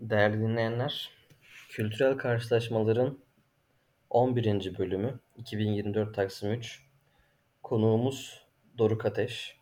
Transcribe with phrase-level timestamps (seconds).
[0.00, 1.10] Değerli dinleyenler,
[1.68, 3.18] Kültürel Karşılaşmaların
[4.10, 4.78] 11.
[4.78, 6.82] bölümü 2024 Taksim 3.
[7.62, 8.46] Konuğumuz
[8.78, 9.58] Doruk Ateş.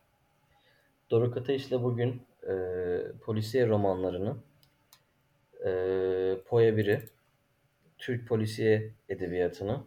[1.11, 2.55] Doruk Ateş ile bugün e,
[3.21, 4.37] polisiye romanlarını
[5.65, 5.71] e,
[6.47, 7.09] Poya 1'i,
[7.99, 9.85] Türk polisiye edebiyatını,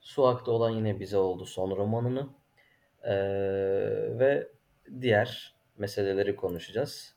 [0.00, 2.28] Su Aktı olan yine bize oldu son romanını
[3.02, 3.14] e,
[4.18, 4.48] ve
[5.00, 7.14] diğer meseleleri konuşacağız.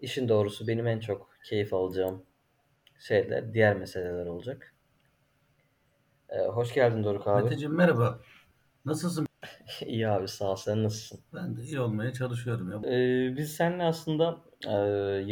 [0.00, 2.22] İşin doğrusu benim en çok keyif alacağım
[2.98, 4.74] şeyler, diğer meseleler olacak.
[6.28, 7.42] Ee, hoş geldin Doruk abi.
[7.42, 8.20] Meteciğim merhaba.
[8.84, 9.26] Nasılsın?
[9.86, 10.56] İyi abi sağ ol.
[10.56, 11.20] Sen nasılsın?
[11.34, 12.90] Ben de iyi olmaya çalışıyorum ya.
[12.92, 14.72] Ee, biz seninle aslında e,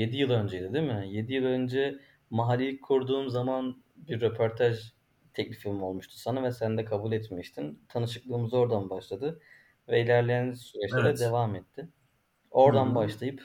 [0.00, 1.04] 7 yıl önceydi değil mi?
[1.08, 1.98] 7 yıl önce
[2.30, 4.92] mahalleyi kurduğum zaman bir röportaj
[5.34, 7.82] teklifim olmuştu sana ve sen de kabul etmiştin.
[7.88, 9.40] Tanışıklığımız oradan başladı
[9.88, 11.20] ve ilerleyen süreçlere Evet.
[11.20, 11.88] devam etti.
[12.50, 12.94] Oradan hı.
[12.94, 13.42] başlayıp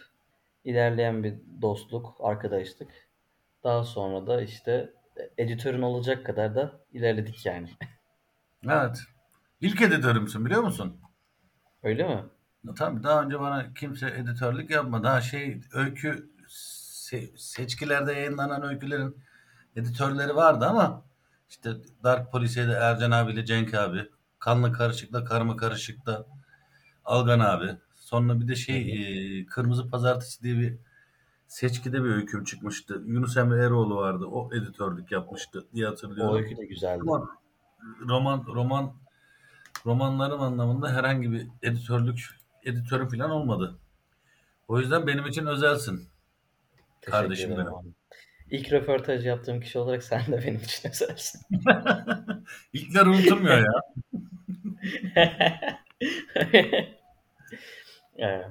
[0.63, 2.89] ilerleyen bir dostluk, arkadaşlık.
[3.63, 4.93] Daha sonra da işte
[5.37, 7.69] editörün olacak kadar da ilerledik yani.
[8.69, 8.99] Evet.
[9.61, 11.01] İlk editörümsün biliyor musun?
[11.83, 12.23] Öyle mi?
[12.75, 15.03] Tabii daha önce bana kimse editörlük yapmadı.
[15.03, 19.17] Daha şey öykü se- seçkilerde yayınlanan öykülerin
[19.75, 21.05] editörleri vardı ama
[21.49, 21.71] işte
[22.03, 26.25] Dark Polisiye'de Ercan abiyle Cenk abi, Kanlı Karışık'ta Karma Karışık'ta
[27.05, 27.77] Algan abi.
[28.13, 28.91] Sonra bir de şey
[29.39, 30.75] e, Kırmızı Pazartesi diye bir
[31.47, 33.01] seçkide bir öyküm çıkmıştı.
[33.05, 34.25] Yunus Emre Eroğlu vardı.
[34.25, 36.33] O editörlük yapmıştı diye hatırlıyorum.
[36.33, 37.01] O öykü de güzeldi.
[37.01, 37.29] Ama
[38.07, 38.93] roman roman
[39.85, 42.19] romanlarım anlamında herhangi bir editörlük
[42.63, 43.79] editörü falan olmadı.
[44.67, 46.09] O yüzden benim için özelsin.
[47.01, 47.73] Teşekkür Kardeşim benim.
[47.73, 47.87] abi.
[48.49, 51.41] İlk röportaj yaptığım kişi olarak sen de benim için özelsin.
[52.73, 53.81] İlkler unutulmuyor ya.
[58.17, 58.45] Evet.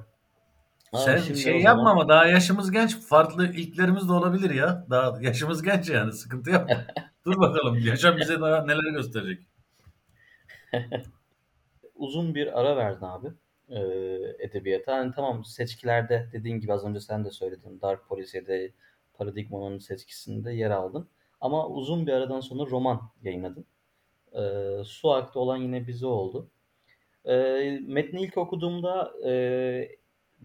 [0.93, 2.99] Abi Sen şimdi şey yapma zaman ama daha yaşımız genç.
[2.99, 4.85] Farklı ilklerimiz de olabilir ya.
[4.89, 6.11] Daha yaşımız genç yani.
[6.13, 6.75] Sıkıntı yapma.
[7.25, 7.79] Dur bakalım.
[7.85, 9.47] Yaşam bize daha neler gösterecek.
[11.95, 13.27] uzun bir ara verdin abi
[13.69, 13.79] e,
[14.39, 14.93] edebiyata.
[14.93, 17.81] Hani tamam seçkilerde dediğin gibi az önce sen de söyledin.
[17.81, 18.71] Dark Policy'de
[19.13, 21.07] Paradigma'nın seçkisinde yer aldın.
[21.41, 23.65] Ama uzun bir aradan sonra roman yayınladın.
[24.33, 24.41] E,
[24.85, 26.49] Su Aktı olan yine bize oldu.
[27.25, 27.33] E,
[27.87, 29.33] metni ilk okuduğumda e,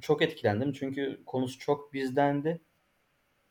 [0.00, 0.72] çok etkilendim.
[0.72, 2.61] Çünkü konusu çok bizdendi.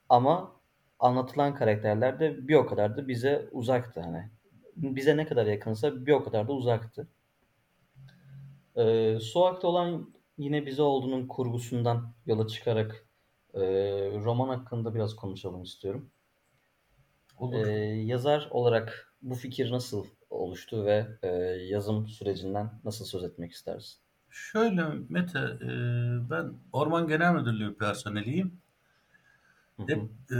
[0.09, 0.55] Ama
[0.99, 4.01] anlatılan karakterler de bir o kadar da bize uzaktı.
[4.01, 4.29] Hani
[4.75, 7.07] bize ne kadar yakınsa bir o kadar da uzaktı.
[8.75, 13.07] Ee, Su Aktı olan yine bize olduğunun kurgusundan yola çıkarak
[13.53, 13.61] e,
[14.23, 16.11] roman hakkında biraz konuşalım istiyorum.
[17.37, 17.67] Olur.
[17.67, 21.27] Ee, yazar olarak bu fikir nasıl oluştu ve e,
[21.69, 23.97] yazım sürecinden nasıl söz etmek istersin?
[24.29, 25.69] Şöyle Mete, e,
[26.29, 28.61] ben Orman Genel Müdürlüğü personeliyim.
[29.79, 30.35] Dep, e,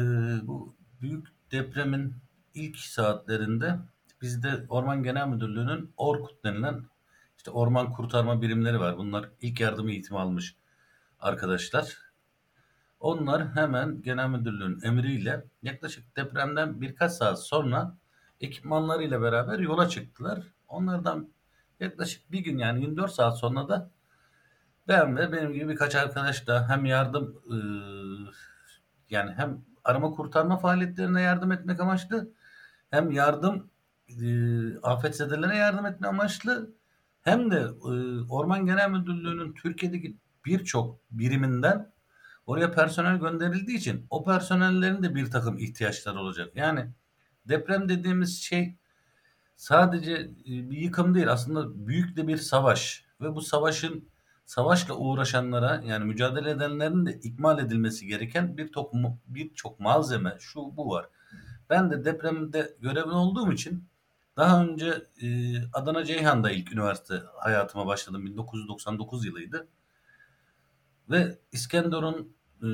[0.47, 2.13] bu büyük depremin
[2.53, 3.79] ilk saatlerinde
[4.21, 6.85] bizde Orman Genel Müdürlüğü'nün ORKUT denilen
[7.37, 8.97] işte orman kurtarma birimleri var.
[8.97, 10.55] Bunlar ilk yardım eğitimi almış
[11.19, 11.97] arkadaşlar.
[12.99, 17.97] Onlar hemen genel müdürlüğün emriyle yaklaşık depremden birkaç saat sonra
[18.41, 20.43] ekipmanlarıyla beraber yola çıktılar.
[20.67, 21.29] Onlardan
[21.79, 23.91] yaklaşık bir gün yani 24 saat sonra da
[24.87, 27.57] ben ve benim gibi birkaç arkadaş da hem yardım e,
[29.09, 32.31] yani hem arama kurtarma faaliyetlerine yardım etmek amaçlı
[32.89, 33.69] hem yardım
[34.09, 34.27] e,
[34.79, 36.73] afetzedelere yardım etme amaçlı
[37.21, 37.91] hem de e,
[38.29, 41.91] Orman Genel Müdürlüğü'nün Türkiye'deki birçok biriminden
[42.45, 46.51] oraya personel gönderildiği için o personellerin de bir takım ihtiyaçları olacak.
[46.55, 46.89] Yani
[47.49, 48.75] deprem dediğimiz şey
[49.55, 54.09] sadece e, bir yıkım değil aslında büyük de bir savaş ve bu savaşın
[54.45, 58.93] savaşla uğraşanlara yani mücadele edenlerin de ikmal edilmesi gereken birçok
[59.27, 61.09] birçok malzeme şu bu var.
[61.69, 63.83] Ben de depremde görevli olduğum için
[64.37, 65.27] daha önce e,
[65.73, 68.25] Adana Ceyhan'da ilk üniversite hayatıma başladım.
[68.25, 69.67] 1999 yılıydı.
[71.09, 72.67] Ve İskenderun e,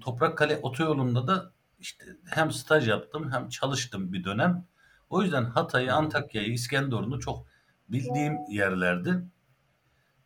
[0.00, 4.66] Toprakkale otoyolunda da işte hem staj yaptım hem çalıştım bir dönem.
[5.10, 7.46] O yüzden Hatay'ı, Antakya'yı, İskenderun'u çok
[7.88, 9.24] bildiğim yerlerdi.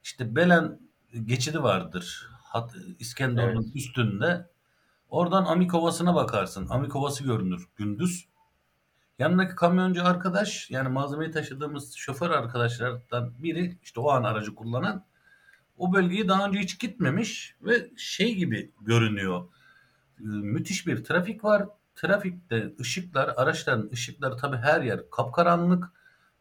[0.03, 0.81] İşte Belen
[1.25, 2.29] geçidi vardır.
[2.45, 3.77] Hat, İskenderun'un Evet.
[3.77, 4.51] üstünde.
[5.09, 6.67] Oradan Amikovası'na bakarsın.
[6.71, 8.29] Amikovası görünür gündüz.
[9.19, 15.07] Yanındaki kamyoncu arkadaş yani malzemeyi taşıdığımız şoför arkadaşlardan biri işte o an aracı kullanan
[15.77, 19.49] o bölgeyi daha önce hiç gitmemiş ve şey gibi görünüyor.
[20.23, 21.69] Ee, Müthiş bir trafik var.
[21.95, 25.91] Trafikte ışıklar, araçların ışıkları tabii her yer kapkaranlık.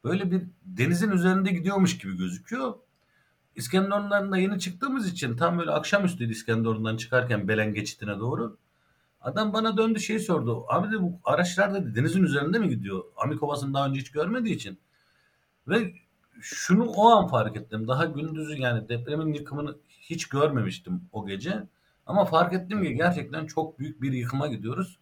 [0.04, 2.74] Böyle bir denizin üzerinde gidiyormuş gibi gözüküyor.
[3.56, 8.58] İskenderun'dan da yeni çıktığımız için tam böyle akşamüstüydü İskenderun'dan çıkarken Belen geçidine doğru.
[9.22, 10.66] Adam bana döndü şey sordu.
[10.68, 13.04] Abi de bu araçlar dedi denizin üzerinde mi gidiyor?
[13.18, 14.80] Amikovası'nı daha önce hiç görmediği için.
[15.68, 15.94] Ve
[16.42, 17.88] şunu o an fark ettim.
[17.88, 21.64] Daha gündüzü yani depremin yıkımını hiç görmemiştim o gece.
[22.06, 25.00] Ama fark ettim ki gerçekten çok büyük bir yıkıma gidiyoruz.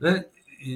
[0.00, 0.70] Ve e,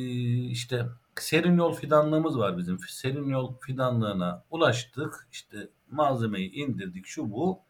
[0.44, 2.78] işte serin yol fidanlığımız var bizim.
[2.78, 5.28] Serin yol fidanlığına ulaştık.
[5.32, 7.60] İşte malzemeyi indirdik şu bu.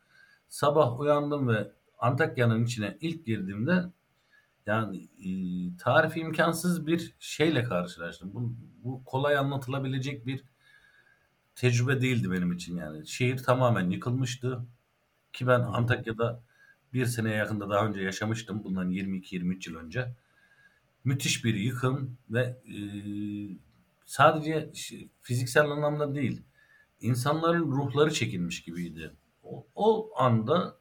[0.49, 3.85] Sabah uyandım ve Antakya'nın içine ilk girdiğimde
[4.67, 5.29] yani e,
[5.77, 8.35] tarifi imkansız bir şeyle karşılaştım.
[8.35, 8.55] Bu,
[8.85, 10.45] bu kolay anlatılabilecek bir
[11.55, 13.07] tecrübe değildi benim için yani.
[13.07, 14.67] Şehir tamamen yıkılmıştı.
[15.33, 16.43] Ki ben Antakya'da
[16.95, 18.65] bir seneye yakında daha önce yaşamıştım.
[18.65, 20.15] Bundan 22-23 yıl önce.
[21.05, 22.77] Müthiş bir yıkım ve e,
[24.07, 24.73] sadece
[25.21, 26.43] fiziksel anlamda değil,
[27.01, 29.15] insanların ruhları çekilmiş gibiydi.
[29.43, 30.77] O, o anda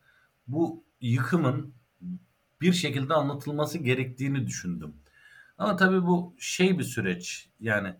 [0.47, 1.73] bu yıkımın
[2.61, 4.95] bir şekilde anlatılması gerektiğini düşündüm.
[5.57, 7.49] Ama tabii bu şey bir süreç.
[7.59, 7.95] Yani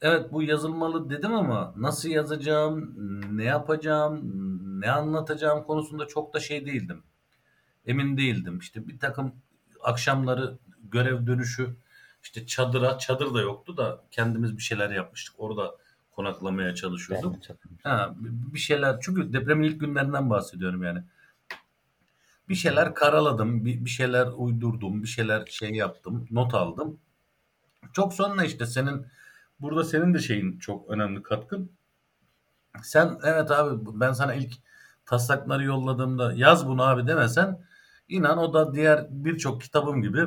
[0.00, 2.94] evet bu yazılmalı dedim ama nasıl yazacağım,
[3.38, 4.20] ne yapacağım,
[4.80, 7.02] ne anlatacağım konusunda çok da şey değildim.
[7.86, 8.58] Emin değildim.
[8.58, 9.34] İşte bir takım
[9.82, 11.76] akşamları görev dönüşü
[12.22, 15.34] işte çadıra, çadır da yoktu da kendimiz bir şeyler yapmıştık.
[15.38, 15.76] Orada
[16.10, 17.34] konaklamaya çalışıyorduk.
[17.82, 21.02] Ha, bir şeyler çünkü depremin ilk günlerinden bahsediyorum yani.
[22.48, 27.00] Bir şeyler karaladım, bir, bir şeyler uydurdum, bir şeyler şey yaptım, not aldım.
[27.92, 29.06] Çok sonra işte senin
[29.60, 31.70] burada senin de şeyin çok önemli katkın.
[32.82, 34.54] Sen evet abi ben sana ilk
[35.06, 37.66] taslakları yolladığımda yaz bunu abi demesen
[38.08, 40.26] inan o da diğer birçok kitabım gibi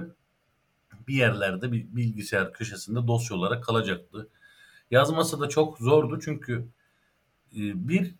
[1.07, 4.29] bir yerlerde bir bilgisayar köşesinde dosya olarak kalacaktı.
[4.91, 6.67] Yazması da çok zordu çünkü
[7.55, 8.15] e, bir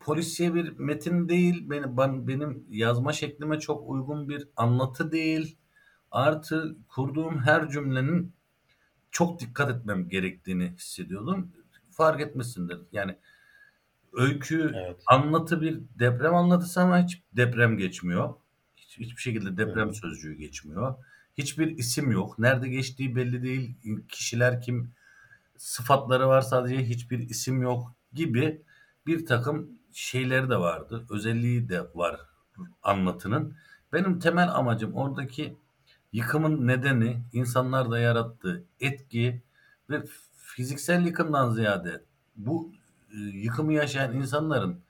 [0.00, 5.56] polisiye bir metin değil, benim, ben, benim yazma şeklime çok uygun bir anlatı değil.
[6.10, 8.32] Artı kurduğum her cümlenin
[9.10, 11.52] çok dikkat etmem gerektiğini hissediyordum.
[11.90, 12.78] Fark etmişsindir.
[12.92, 13.18] Yani
[14.12, 15.02] öykü, evet.
[15.06, 18.34] anlatı bir deprem anlatısı ama hiç deprem geçmiyor.
[18.92, 19.96] Hiç, hiçbir şekilde deprem evet.
[19.96, 20.94] sözcüğü geçmiyor.
[21.38, 22.38] Hiçbir isim yok.
[22.38, 23.74] Nerede geçtiği belli değil.
[24.08, 24.92] Kişiler kim,
[25.56, 28.62] sıfatları var sadece hiçbir isim yok gibi
[29.06, 31.06] bir takım şeyleri de vardı.
[31.10, 32.20] Özelliği de var
[32.82, 33.56] anlatının.
[33.92, 35.56] Benim temel amacım oradaki
[36.12, 39.42] yıkımın nedeni, insanlarda yarattığı etki
[39.90, 40.02] ve
[40.36, 42.02] fiziksel yıkımdan ziyade
[42.36, 42.72] bu
[43.12, 44.80] e, yıkımı yaşayan insanların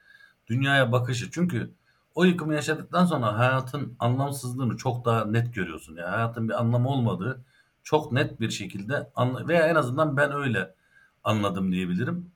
[0.47, 1.31] dünyaya bakışı.
[1.31, 1.71] Çünkü
[2.15, 5.97] o yıkımı yaşadıktan sonra hayatın anlamsızlığını çok daha net görüyorsun.
[5.97, 7.45] Yani hayatın bir anlamı olmadığı
[7.83, 10.75] çok net bir şekilde anla veya en azından ben öyle
[11.25, 12.33] anladım diyebilirim.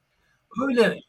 [0.62, 1.00] Öyle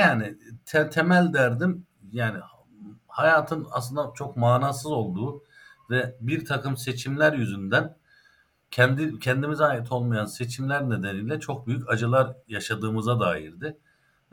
[0.00, 2.38] yani te temel derdim yani
[3.08, 5.44] hayatın aslında çok manasız olduğu
[5.90, 7.96] ve bir takım seçimler yüzünden
[8.70, 13.78] kendi kendimize ait olmayan seçimler nedeniyle çok büyük acılar yaşadığımıza dairdi.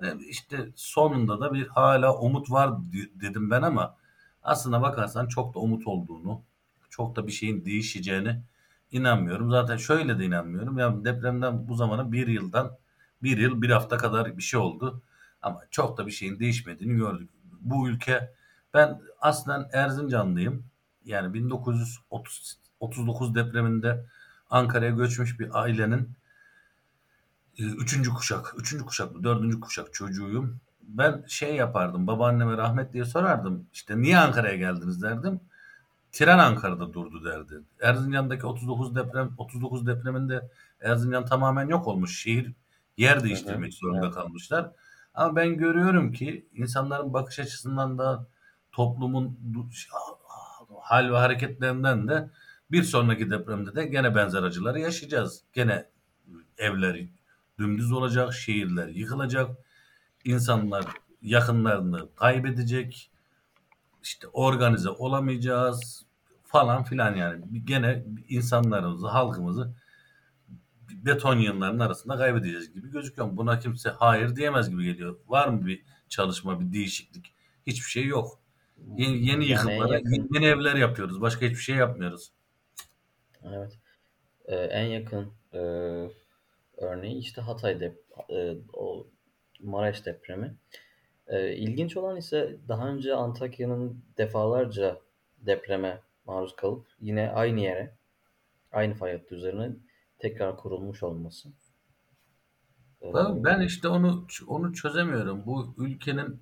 [0.02, 3.96] Ve işte sonunda da bir hala umut var dedim ben ama
[4.44, 6.42] aslına bakarsan çok da umut olduğunu,
[6.90, 8.42] çok da bir şeyin değişeceğini
[8.92, 9.52] inanmıyorum.
[9.52, 10.78] Zaten şöyle de inanmıyorum.
[10.78, 12.78] Ya depremden bu zamana bir yıldan
[13.24, 15.02] bir yıl bir hafta kadar bir şey oldu.
[15.42, 17.30] Ama çok da bir şeyin değişmediğini gördük.
[17.62, 18.34] Bu ülke
[18.74, 20.66] ben aslen Erzincanlıyım.
[21.06, 24.06] Yani 1939 depreminde
[24.50, 26.16] Ankara'ya göçmüş bir ailenin e,
[27.58, 30.60] üçüncü kuşak, üçüncü kuşak mı, dördüncü kuşak çocuğuyum.
[30.82, 33.68] Ben şey yapardım, babaanneme rahmet diye sorardım.
[33.74, 35.40] İşte niye Ankara'ya geldiniz derdim.
[36.12, 37.62] Tren Ankara'da durdu derdi.
[37.82, 40.50] Erzincan'daki 39 deprem 39 depreminde
[40.82, 42.20] Erzincan tamamen yok olmuş.
[42.20, 42.52] Şehir
[42.98, 44.72] yer değiştirmek zorunda kalmışlar.
[45.14, 48.28] Ama ben görüyorum ki insanların bakış açısından da
[48.72, 49.40] toplumun
[50.82, 52.30] hal ve hareketlerinden de
[52.72, 55.44] bir sonraki depremde de gene benzer acıları yaşayacağız.
[55.54, 55.86] Gene
[56.58, 56.96] evler
[57.60, 59.58] dümdüz olacak, şehirler yıkılacak,
[60.24, 60.86] insanlar
[61.22, 63.12] yakınlarını kaybedecek,
[64.04, 66.06] işte organize olamayacağız
[66.44, 67.66] falan filan yani.
[67.66, 69.76] Gene insanlarımızı, halkımızı
[71.06, 73.38] beton yığınlarının arasında kaybedeceğiz gibi gözüküyor.
[73.38, 75.20] Buna kimse hayır diyemez gibi geliyor.
[75.28, 77.34] Var mı bir çalışma, bir değişiklik?
[77.68, 78.40] Hiçbir şey yok.
[78.98, 80.30] Yeni, yeni yıkımlara, yakın...
[80.34, 81.22] yeni evler yapıyoruz.
[81.22, 82.32] Başka hiçbir şey yapmıyoruz.
[83.44, 83.80] Evet.
[84.46, 85.60] Ee, en yakın e,
[86.78, 89.08] örneği işte Hatay dep e, o
[89.60, 90.56] Maraş depremi.
[91.28, 95.00] E, ilginç olan ise daha önce Antakya'nın defalarca
[95.38, 97.96] depreme maruz kalıp yine aynı yere,
[98.72, 99.72] aynı fay hattı üzerine
[100.20, 101.50] tekrar kurulmuş olması.
[103.14, 105.46] Ben, ben işte onu onu çözemiyorum.
[105.46, 106.40] Bu ülkenin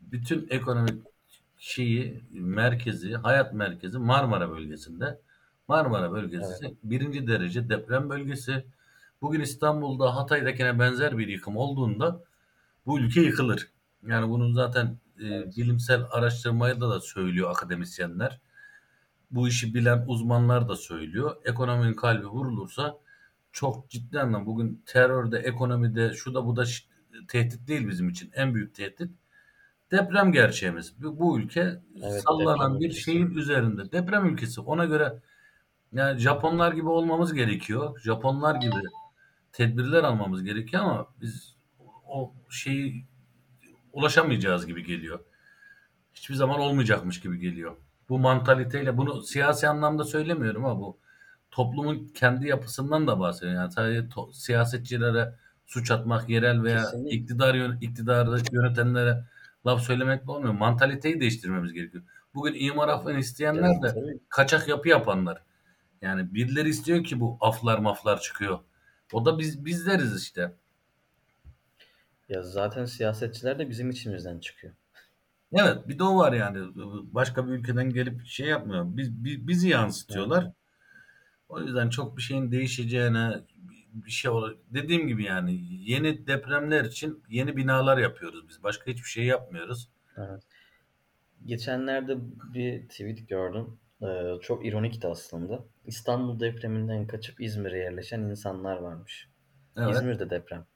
[0.00, 1.06] bütün ekonomik
[1.58, 5.18] şeyi merkezi, hayat merkezi Marmara bölgesinde.
[5.68, 6.76] Marmara bölgesi Evet.
[6.82, 8.64] birinci derece deprem bölgesi.
[9.22, 12.20] Bugün İstanbul'da Hatay'dakine benzer bir yıkım olduğunda
[12.86, 13.68] bu ülke yıkılır.
[14.06, 14.86] Yani bunun zaten
[15.20, 15.56] e, Evet.
[15.56, 18.40] bilimsel araştırmayla da söylüyor akademisyenler.
[19.30, 21.36] Bu işi bilen uzmanlar da söylüyor.
[21.44, 22.98] Ekonominin kalbi vurulursa
[23.52, 26.64] çok ciddi anlamda bugün terörde, ekonomide, şu da bu da
[27.28, 28.30] tehdit değil bizim için.
[28.34, 29.10] En büyük tehdit
[29.90, 31.02] deprem gerçeğimiz.
[31.02, 33.00] Bu, bu ülke Evet, sallanan bir ülkesi.
[33.02, 33.92] şeyin üzerinde.
[33.92, 34.60] Deprem ülkesi.
[34.60, 35.18] Ona göre
[35.92, 38.00] yani Japonlar gibi olmamız gerekiyor.
[38.00, 38.74] Japonlar gibi
[39.52, 41.56] tedbirler almamız gerekiyor ama biz
[42.06, 43.06] o şeyi
[43.92, 45.20] ulaşamayacağız gibi geliyor.
[46.14, 47.76] Hiçbir zaman olmayacakmış gibi geliyor.
[48.08, 50.98] Bu mantaliteyle bunu siyasi anlamda söylemiyorum ama bu
[51.50, 53.60] toplumun kendi yapısından da bahsediyorum.
[53.60, 55.34] Yani sadece to- siyasetçilere
[55.66, 57.16] suç atmak, yerel veya Kesinlikle.
[57.16, 59.24] iktidar yön- iktidarı yönetenlere
[59.66, 60.52] laf söylemekle olmuyor.
[60.54, 62.04] Mantaliteyi değiştirmemiz gerekiyor.
[62.34, 63.94] Bugün imar affını isteyenler de
[64.28, 65.42] kaçak yapı yapanlar.
[66.02, 68.58] Yani birileri istiyor ki bu aflar maflar çıkıyor.
[69.12, 70.52] O da biz bizleriz işte.
[72.28, 74.74] Ya zaten siyasetçiler de bizim içimizden çıkıyor.
[75.52, 76.58] Evet bir de o var yani.
[77.14, 78.84] Başka bir ülkeden gelip şey yapmıyor.
[78.88, 80.50] Biz, bi- bizi yansıtıyorlar.
[81.48, 83.40] O yüzden çok bir şeyin değişeceğine
[83.92, 84.56] bir şey olur.
[84.70, 88.62] Dediğim gibi yani yeni depremler için yeni binalar yapıyoruz biz.
[88.62, 89.88] Başka hiçbir şey yapmıyoruz.
[90.16, 90.42] Evet.
[91.46, 92.16] Geçenlerde
[92.54, 93.78] bir tweet gördüm.
[94.02, 95.64] Ee, çok ironikti aslında.
[95.86, 99.28] İstanbul depreminden kaçıp İzmir'e yerleşen insanlar varmış.
[99.76, 99.94] Evet.
[99.94, 100.66] İzmir'de deprem.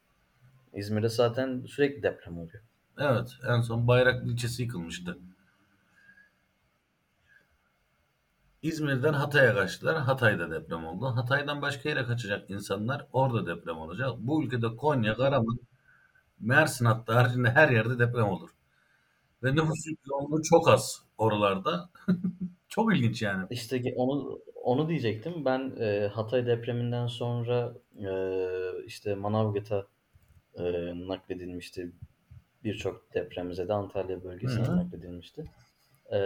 [0.73, 2.63] İzmir'de zaten sürekli deprem oluyor.
[2.99, 3.29] Evet.
[3.49, 5.19] En son Bayraklı ilçesi yıkılmıştı.
[8.63, 9.97] İzmir'den Hatay'a kaçtılar.
[9.97, 11.07] Hatay'da deprem oldu.
[11.07, 14.11] Hatay'dan başka yere kaçacak insanlar orada deprem olacak.
[14.19, 15.59] Bu ülkede Konya, Karaman,
[16.41, 18.51] Mersin hatta haricinde her yerde deprem olur.
[19.43, 21.91] Ve nüfus yoğunluğu çok az oralarda.
[22.69, 23.47] çok ilginç yani.
[23.51, 25.45] İşte onu onu diyecektim.
[25.45, 28.11] Ben e, Hatay depreminden sonra e,
[28.87, 29.87] işte Manavgat'a
[30.55, 30.63] e,
[31.09, 31.93] nakledilmişti.
[32.65, 34.77] Birçok depremize de Antalya bölgesine Hı hı.
[34.77, 35.45] nakledilmişti.
[36.13, 36.19] E,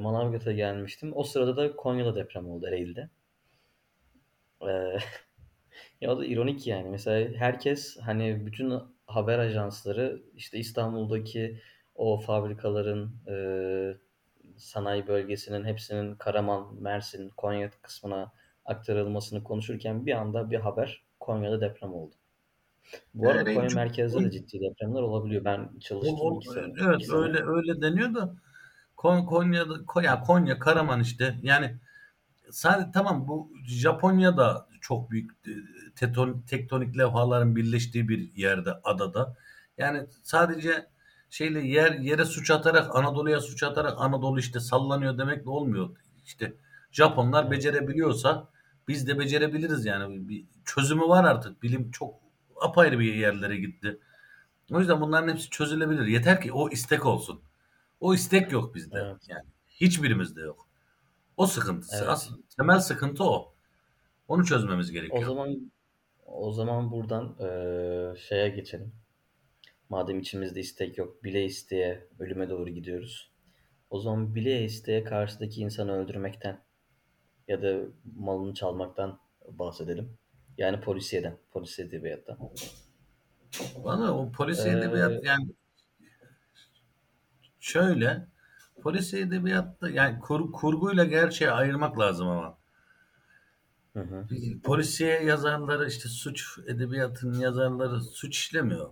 [0.00, 1.12] Manavgat'a gelmiştim.
[1.14, 3.08] O sırada da Konya'da deprem oldu Ereğli'de.
[4.62, 4.70] E,
[6.00, 6.90] ya o da ironik yani.
[6.90, 8.72] Mesela herkes hani bütün
[9.06, 11.60] haber ajansları işte İstanbul'daki
[11.94, 13.34] o fabrikaların e,
[14.56, 18.32] sanayi bölgesinin hepsinin Karaman, Mersin, Konya kısmına
[18.64, 22.14] aktarılmasını konuşurken bir anda bir haber Konya'da deprem oldu.
[23.14, 25.44] Bu arada Ereğli Konya çok- merkezde de ciddi depremler olabiliyor.
[25.44, 27.16] Ben çalıştım O- o- evet sene.
[27.18, 28.34] öyle öyle deniyor da
[28.96, 31.76] Kon- Konya'da Konya, Konya, Karaman işte yani
[32.50, 35.50] sadece tamam bu Japonya'da çok büyük e,
[35.96, 39.36] teton, tektonik levhaların birleştiği bir yerde adada.
[39.78, 40.86] Yani sadece
[41.34, 45.96] şeyle yer yere suç atarak Anadolu'ya suç atarak Anadolu işte sallanıyor demekle olmuyor.
[46.24, 46.54] İşte
[46.92, 48.48] Japonlar becerebiliyorsa
[48.88, 50.28] biz de becerebiliriz yani.
[50.28, 51.62] Bir çözümü var artık.
[51.62, 52.14] Bilim çok
[52.60, 53.98] apayrı bir yerlere gitti.
[54.72, 56.06] O yüzden bunların hepsi çözülebilir.
[56.06, 57.40] Yeter ki o istek olsun.
[58.00, 58.98] O istek yok bizde.
[58.98, 59.28] Evet.
[59.28, 60.68] Yani hiçbirimizde yok.
[61.36, 61.96] O sıkıntısı.
[61.98, 62.08] Evet.
[62.08, 63.54] Asıl temel sıkıntı o.
[64.28, 65.22] Onu çözmemiz gerekiyor.
[65.22, 65.72] O zaman
[66.26, 69.03] o zaman buradan eee, şeye geçelim.
[69.88, 73.30] Madem içimizde istek yok, bile isteye ölüme doğru gidiyoruz.
[73.90, 76.60] O zaman bile isteye karşıdaki insanı öldürmekten
[77.48, 77.80] ya da
[78.16, 80.18] malını çalmaktan bahsedelim.
[80.58, 82.38] Yani polisiyeden, polis edebiyattan.
[83.76, 85.52] Valla o polisi Ee, edebiyat yani
[87.60, 88.26] şöyle
[88.82, 92.58] polisi edebiyatta yani kur, kurguyla gerçeği ayırmak lazım ama.
[93.92, 94.26] Hı hı.
[94.64, 98.90] Polisiye yazarları işte suç edebiyatının yazarları suç işlemiyor.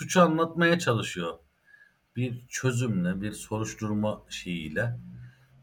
[0.00, 1.38] Suçu anlatmaya çalışıyor.
[2.16, 4.98] Bir çözümle, bir soruşturma şeyiyle.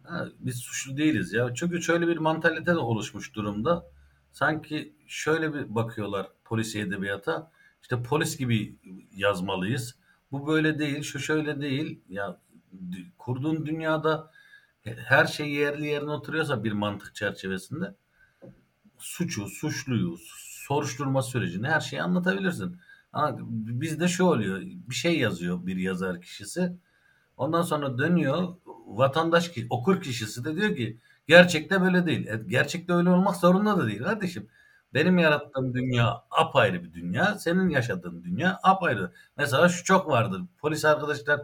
[0.04, 1.54] Ha, biz suçlu değiliz ya.
[1.54, 3.86] Çünkü şöyle bir mantalite de oluşmuş durumda.
[4.32, 7.52] Sanki şöyle bir bakıyorlar polisiye edebiyata.
[7.82, 8.76] İşte polis gibi
[9.16, 9.96] yazmalıyız.
[10.32, 12.02] Bu böyle değil, şu şöyle değil.
[12.10, 12.42] Ya
[13.18, 14.32] kurduğun dünyada
[14.84, 17.96] her şey yerli yerine oturuyorsa bir mantık çerçevesinde
[18.98, 20.18] suçu, suçluyu,
[20.68, 22.80] soruşturma sürecini her şeyi anlatabilirsin.
[23.14, 23.38] Ama
[23.82, 24.62] bizde şu oluyor.
[24.62, 26.74] Bir şey yazıyor bir yazar kişisi.
[27.38, 28.56] Ondan sonra dönüyor
[28.88, 30.98] vatandaş okur kişisi de diyor ki
[31.28, 32.28] gerçekte böyle değil.
[32.28, 34.48] E, gerçekte öyle olmak zorunda da değil kardeşim.
[34.94, 37.40] Benim yarattığım dünya apayrı bir dünya.
[37.40, 39.12] Senin yaşadığın dünya apayrı.
[39.38, 40.42] Mesela şu çok vardır.
[40.58, 41.42] Polis arkadaşlar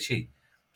[0.00, 0.30] şey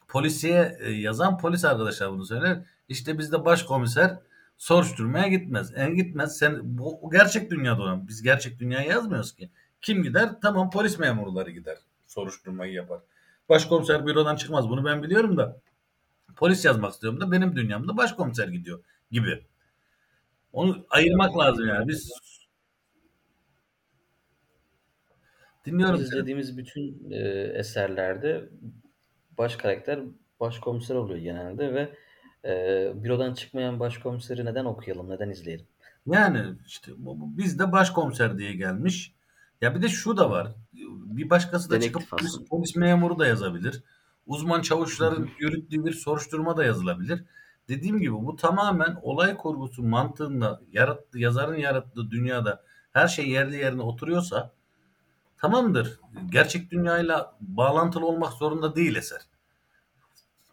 [0.08, 2.64] polisiye e, yazan polis arkadaşlar bunu söyler.
[2.88, 4.18] İşte bizde başkomiser
[4.58, 5.72] soruşturmaya gitmez.
[5.76, 6.38] En gitmez.
[6.38, 8.08] Sen bu gerçek dünyada olan.
[8.08, 9.50] Biz gerçek dünyayı yazmıyoruz ki.
[9.82, 10.30] Kim gider?
[10.42, 11.78] Tamam polis memurları gider.
[12.06, 13.00] Soruşturmayı yapar.
[13.48, 14.68] başkomiser bürodan çıkmaz.
[14.68, 15.60] Bunu ben biliyorum da
[16.36, 19.46] polis yazmak istiyorum da benim dünyamda başkomiser gidiyor gibi.
[20.52, 21.88] Onu ayırmak lazım yani.
[21.88, 22.12] Biz
[25.66, 27.18] dinliyorum Biz izlediğimiz bütün e,
[27.54, 28.48] eserlerde
[29.38, 30.00] baş karakter
[30.40, 31.92] başkomiser oluyor genelde ve
[32.44, 35.66] e, bürodan çıkmayan başkomiseri neden okuyalım, neden izleyelim?
[36.06, 39.14] Yani işte bu, bu bizde başkomiser diye gelmiş.
[39.62, 40.48] Ya bir de şu da var.
[41.06, 43.82] Bir başkası da Dedektif çıkıp polis, polis memuru da yazabilir.
[44.26, 47.24] Uzman çavuşların yürüttüğü bir soruşturma da yazılabilir.
[47.68, 53.82] Dediğim gibi bu tamamen olay kurgusu mantığında yarattığı, yazarın yarattığı dünyada her şey yerli yerine
[53.82, 54.52] oturuyorsa
[55.38, 56.00] tamamdır.
[56.30, 59.20] Gerçek dünyayla bağlantılı olmak zorunda değil eser.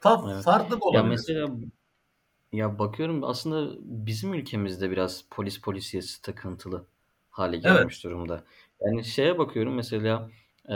[0.02, 0.44] Fa- Evet.
[0.44, 1.10] Farklı da Ya olabilir.
[1.10, 1.50] mesela
[2.52, 6.86] ya bakıyorum aslında bizim ülkemizde biraz polis polisiyesi takıntılı
[7.30, 7.64] hale Evet.
[7.64, 8.44] gelmiş durumda.
[8.82, 10.30] Yani şeye bakıyorum mesela
[10.70, 10.76] e,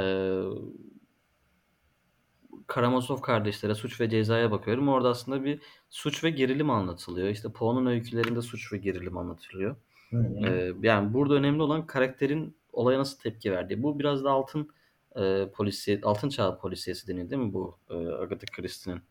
[2.68, 4.90] Karamazov kardeşlere Suç ve Ceza'ya bakıyorum.
[4.90, 7.28] Orada aslında bir suç ve gerilim anlatılıyor.
[7.28, 9.76] İşte Poe'nun öykülerinde suç ve gerilim anlatılıyor.
[10.10, 10.48] Hı.
[10.48, 13.84] Ee, yani burada önemli olan karakterin olaya nasıl tepki verdiği.
[13.84, 14.70] Bu biraz da altın
[15.16, 19.02] e, polisiye, altın çağ polisiyesi deniyor değil mi bu e, Agatha Christie'nin?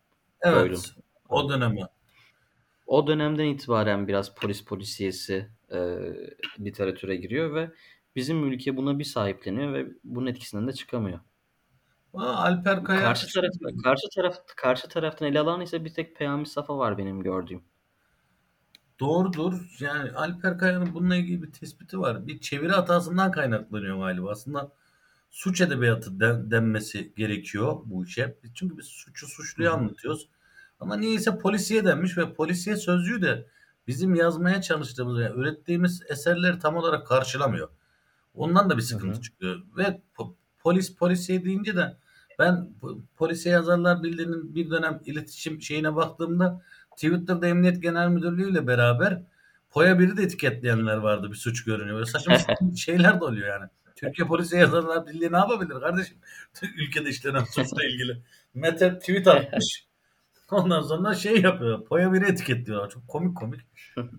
[0.41, 0.93] Evet.
[1.29, 1.81] O dönemi.
[2.87, 5.77] O dönemden itibaren biraz polis polisiyesi e,
[6.59, 7.69] literatüre giriyor ve
[8.15, 11.19] bizim ülke buna bir sahipleniyor ve bunun etkisinden de çıkamıyor.
[12.13, 13.51] Aa, Alper Kaya Karşı taraf
[13.83, 17.63] karşı taraf karşı taraftan ele alan ise bir tek Peyami Safa var benim gördüğüm.
[18.99, 19.77] Doğrudur.
[19.79, 22.27] Yani Alper Kaya'nın bununla ilgili bir tespiti var.
[22.27, 24.31] Bir çeviri hatasından kaynaklanıyor galiba.
[24.31, 24.71] Aslında
[25.31, 28.37] suç edebiyatı den- denmesi gerekiyor bu işe.
[28.55, 29.77] Çünkü biz suçu suçluyu Hı hı.
[29.77, 30.29] anlatıyoruz.
[30.79, 33.47] Ama niyeyse polisiye denmiş ve polisiye sözcüğü de
[33.87, 37.69] bizim yazmaya çalıştığımız ve ürettiğimiz eserleri tam olarak karşılamıyor.
[38.33, 39.21] Ondan da bir sıkıntı hı.
[39.21, 39.61] çıkıyor.
[39.77, 41.97] Ve po- polis polisiye deyince de
[42.39, 46.61] ben po- polisiye yazarlar bildiğinin bir dönem iletişim şeyine baktığımda
[46.91, 49.21] Twitter'da Emniyet Genel Müdürlüğü ile beraber
[49.73, 51.95] Poya biri de etiketleyenler vardı bir suç görünüyor.
[51.95, 52.37] Böyle saçma
[52.75, 53.69] şeyler de oluyor yani.
[53.95, 56.17] Türkiye Polisiye Yazarlar Birliği ne yapabilir kardeşim?
[56.77, 58.21] Ülkede işlenen suçla ilgili.
[58.53, 59.87] Mete tweet atmış.
[60.51, 61.85] Ondan sonra şey yapıyor.
[61.85, 62.89] Poya biri etiketliyorlar.
[62.89, 63.61] Çok komik komik.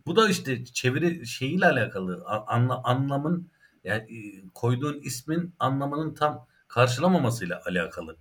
[0.07, 2.23] Bu da işte çeviri şeyiyle alakalı.
[2.27, 3.51] Anla, anlamın
[3.85, 8.17] yani e, koyduğun ismin anlamının tam karşılamamasıyla alakalı.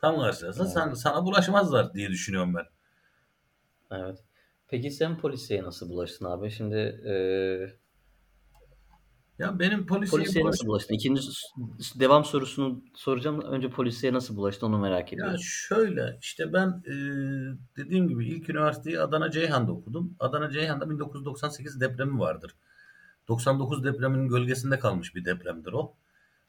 [0.00, 0.72] Tam karşılarsa Evet.
[0.72, 2.64] sen, sana bulaşmazlar diye düşünüyorum ben.
[3.90, 4.18] Evet.
[4.68, 6.50] Peki sen polisiye nasıl bulaştın abi?
[6.50, 7.12] Şimdi e,
[9.38, 10.94] Ya benim polisiye polisiye bulaş- nasıl bulaştın?
[10.94, 11.22] İkinci
[12.00, 13.40] devam sorusunu soracağım.
[13.40, 15.40] Önce polisiye nasıl bulaştın onu merak Ya ediyorum.
[15.42, 16.92] şöyle işte ben e,
[17.76, 20.16] dediğim gibi ilk üniversiteyi Adana Ceyhan'da okudum.
[20.18, 22.54] Adana Ceyhan'da 1998 depremi vardır.
[23.28, 25.94] 99 depreminin gölgesinde kalmış bir depremdir o.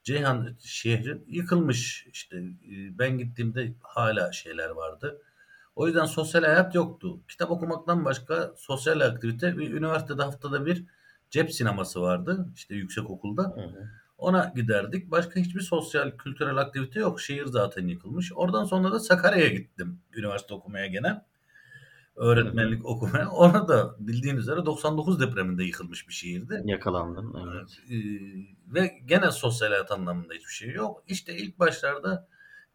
[0.04, 5.22] Ceyhan şehri yıkılmış işte e, ben gittiğimde hala şeyler vardı.
[5.76, 7.20] O yüzden sosyal hayat yoktu.
[7.28, 10.86] Kitap okumaktan başka sosyal aktivite bir üniversitede haftada bir
[11.30, 13.44] cep sineması vardı işte yüksek okulda.
[13.44, 13.89] Hı hı.
[14.18, 15.12] Ona giderdik.
[15.12, 17.22] Başka hiçbir sosyal, kültürel aktivite yok.
[17.22, 18.32] Şehir zaten yıkılmış.
[18.36, 20.02] Oradan sonra da Sakarya'ya gittim.
[20.13, 21.22] Üniversite okumaya gene.
[22.15, 23.30] Öğretmenlik okumaya.
[23.32, 26.62] Ona da bildiğin üzere 99 depreminde yıkılmış bir şehirdi.
[26.65, 27.36] Yakalandın.
[27.48, 27.80] Evet.
[27.89, 27.95] Ee,
[28.74, 31.04] ve gene sosyal hayat anlamında hiçbir şey yok.
[31.08, 32.28] İşte ilk başlarda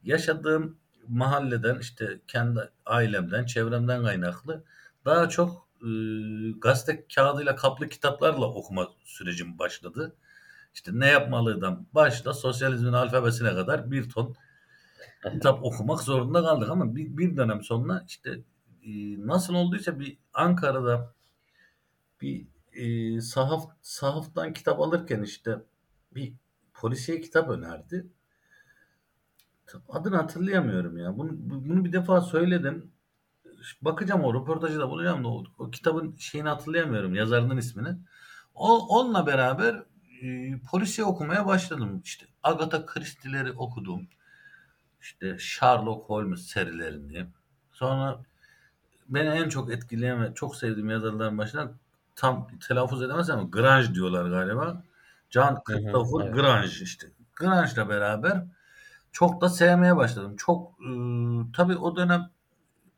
[0.02, 4.64] yaşadığım mahalleden işte kendi ailemden, çevremden kaynaklı
[5.04, 5.88] daha çok e,
[6.58, 10.16] gazete kağıdıyla kaplı kitaplarla okuma sürecim başladı.
[10.74, 14.36] İşte ne yapmalıydım başla sosyalizmin alfabesine kadar bir ton
[15.32, 18.40] kitap okumak zorunda kaldık ama bir, bir dönem sonra işte
[19.26, 21.14] nasıl olduysa bir Ankara'da
[22.20, 25.58] bir e, sahaf sahaftan kitap alırken işte
[26.14, 26.32] bir
[26.74, 28.06] polisiye kitap önerdi.
[29.88, 31.18] Adını hatırlayamıyorum ya.
[31.18, 32.92] Bunu, bu- bunu bir defa söyledim.
[33.82, 37.96] Bakacağım o röportajı da bulacağım da o, o kitabın şeyini hatırlayamıyorum yazarının ismini.
[38.54, 39.82] O, onunla beraber
[40.22, 42.00] e, polisiye okumaya başladım.
[42.04, 44.08] İşte Agatha Christie'leri okudum.
[45.00, 47.26] İşte Sherlock Holmes serilerini.
[47.72, 48.22] Sonra
[49.08, 51.72] beni en çok etkileyen ve çok sevdiğim yazarların başına
[52.16, 54.82] tam telaffuz edemezsem ama Grange diyorlar galiba.
[55.30, 56.34] John Christopher evet.
[56.34, 57.06] Grange işte.
[57.36, 58.44] Grange'la beraber
[59.12, 60.36] çok da sevmeye başladım.
[60.36, 60.90] Çok e,
[61.56, 62.30] tabii o dönem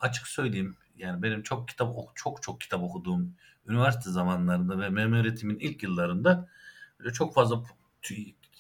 [0.01, 3.35] açık söyleyeyim yani benim çok kitap ok- çok çok kitap okuduğum
[3.67, 6.49] üniversite zamanlarında ve memuriyetimin ilk yıllarında
[7.01, 7.63] böyle çok fazla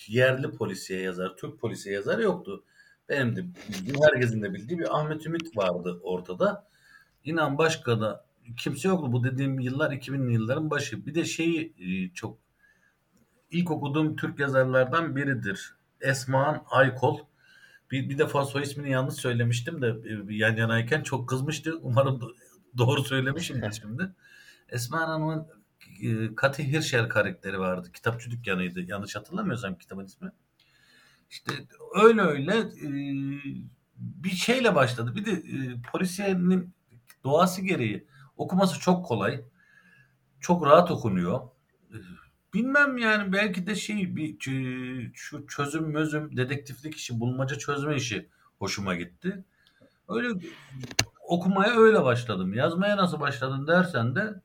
[0.06, 2.64] yerli polisiye yazar, Türk polisiye yazar yoktu.
[3.08, 6.66] Benim de bildiğim, herkesin de bildiği bir Ahmet Ümit vardı ortada.
[7.26, 8.24] İnan başka da
[8.56, 9.12] kimse yoktu.
[9.12, 11.06] Bu dediğim yıllar 2000'li yılların başı.
[11.06, 12.38] Bir de şeyi e, çok
[13.50, 15.74] ilk okuduğum Türk yazarlardan biridir.
[16.00, 17.18] Esmağan Aykol.
[17.90, 21.78] Bir, bir defa soy ismini yanlış söylemiştim de e, yan yanayken çok kızmıştı.
[21.82, 22.34] Umarım do-
[22.78, 24.12] doğru söylemişimdir şimdi.
[24.68, 25.46] Esma Hanım'ın
[26.02, 27.92] e, Kathy Hirscher karakteri vardı.
[27.92, 28.80] Kitapçı dükkanıydı.
[28.80, 30.32] Yanlış hatırlamıyorsam kitabın ismi.
[31.30, 31.52] İşte
[32.04, 32.90] öyle öyle e,
[33.96, 35.14] bir şeyle başladı.
[35.14, 36.76] Bir de e, polisiyenin
[37.26, 39.44] doğası gereği okuması çok kolay.
[40.40, 41.40] Çok rahat okunuyor.
[42.54, 44.36] Bilmem yani belki de şey bir
[45.14, 49.44] şu çözüm mözüm dedektiflik işi bulmaca çözme işi hoşuma gitti.
[50.08, 50.28] Öyle
[51.28, 52.54] okumaya öyle başladım.
[52.54, 54.40] Yazmaya nasıl başladın dersen de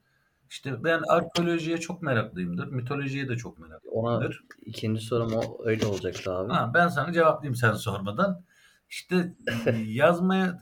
[0.50, 2.68] işte ben arkeolojiye çok meraklıyımdır.
[2.68, 4.44] Mitolojiye de çok Ona meraklıyımdır.
[4.66, 6.54] ikinci sorum o öyle olacaktı abi.
[6.54, 8.44] Ha, ben sana cevaplayayım sen sormadan.
[8.90, 9.34] İşte
[9.86, 10.60] yazmaya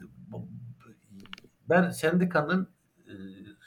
[1.70, 2.68] ben sendikanın
[3.06, 3.12] e,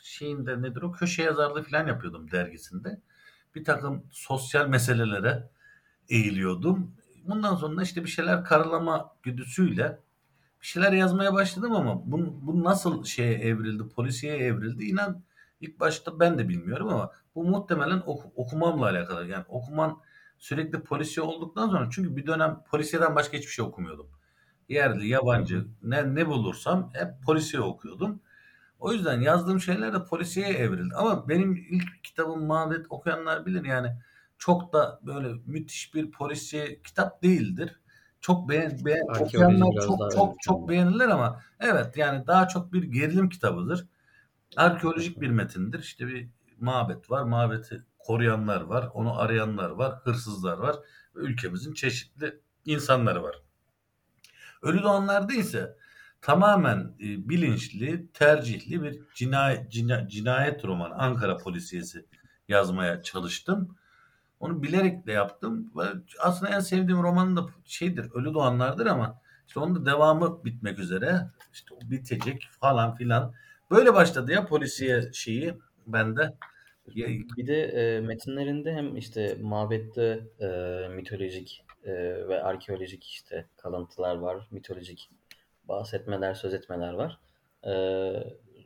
[0.03, 3.01] şeyinde nedir o köşe yazarlığı falan yapıyordum dergisinde.
[3.55, 5.49] Bir takım sosyal meselelere
[6.09, 6.95] eğiliyordum.
[7.25, 9.99] Bundan sonra işte bir şeyler karalama güdüsüyle
[10.61, 15.23] bir şeyler yazmaya başladım ama bu, bu nasıl şeye evrildi, polisiye evrildi inan
[15.61, 19.27] ilk başta ben de bilmiyorum ama bu muhtemelen oku- okumamla alakalı.
[19.27, 19.99] Yani okuman
[20.39, 24.09] sürekli polisiye olduktan sonra çünkü bir dönem polisiyeden başka hiçbir şey okumuyordum.
[24.69, 28.21] Yerli, yabancı ne ne bulursam hep polisiye okuyordum.
[28.79, 30.95] O yüzden yazdığım şeyler de polisiye evrildi.
[30.95, 33.87] Ama benim ilk kitabım Mabet okuyanlar bilir yani
[34.37, 37.79] çok da böyle müthiş bir polisiye kitap değildir.
[38.21, 43.29] Çok beğen, beğen okuyanlar çok çok çok beğenirler ama evet yani daha çok bir gerilim
[43.29, 43.87] kitabıdır.
[44.57, 45.79] Arkeolojik bir metindir.
[45.79, 47.23] İşte bir mabet var.
[47.23, 48.89] Mabeti koruyanlar var.
[48.93, 49.99] Onu arayanlar var.
[50.03, 50.75] Hırsızlar var.
[51.15, 53.35] Ülkemizin çeşitli insanları var.
[54.63, 55.75] Ölü Doğanlar'da ise
[56.21, 62.05] tamamen e, bilinçli, tercihli bir cinayet, cina- cinayet romanı, Ankara polisiyesi
[62.47, 63.77] yazmaya çalıştım.
[64.39, 65.71] Onu bilerek de yaptım.
[66.19, 71.21] Aslında en sevdiğim romanın da şeydir, Ölü Doğanlar'dır ama işte onun da devamı bitmek üzere.
[71.53, 73.33] İşte bitecek falan filan.
[73.71, 75.53] Böyle başladı ya polisiye şeyi
[75.87, 76.33] bende.
[77.37, 80.47] Bir de e, metinlerinde hem işte mabette e,
[80.95, 81.93] mitolojik e,
[82.27, 84.47] ve arkeolojik işte kalıntılar var.
[84.51, 85.09] Mitolojik
[85.63, 87.19] bahsetmeler, söz etmeler var.
[87.65, 87.73] E,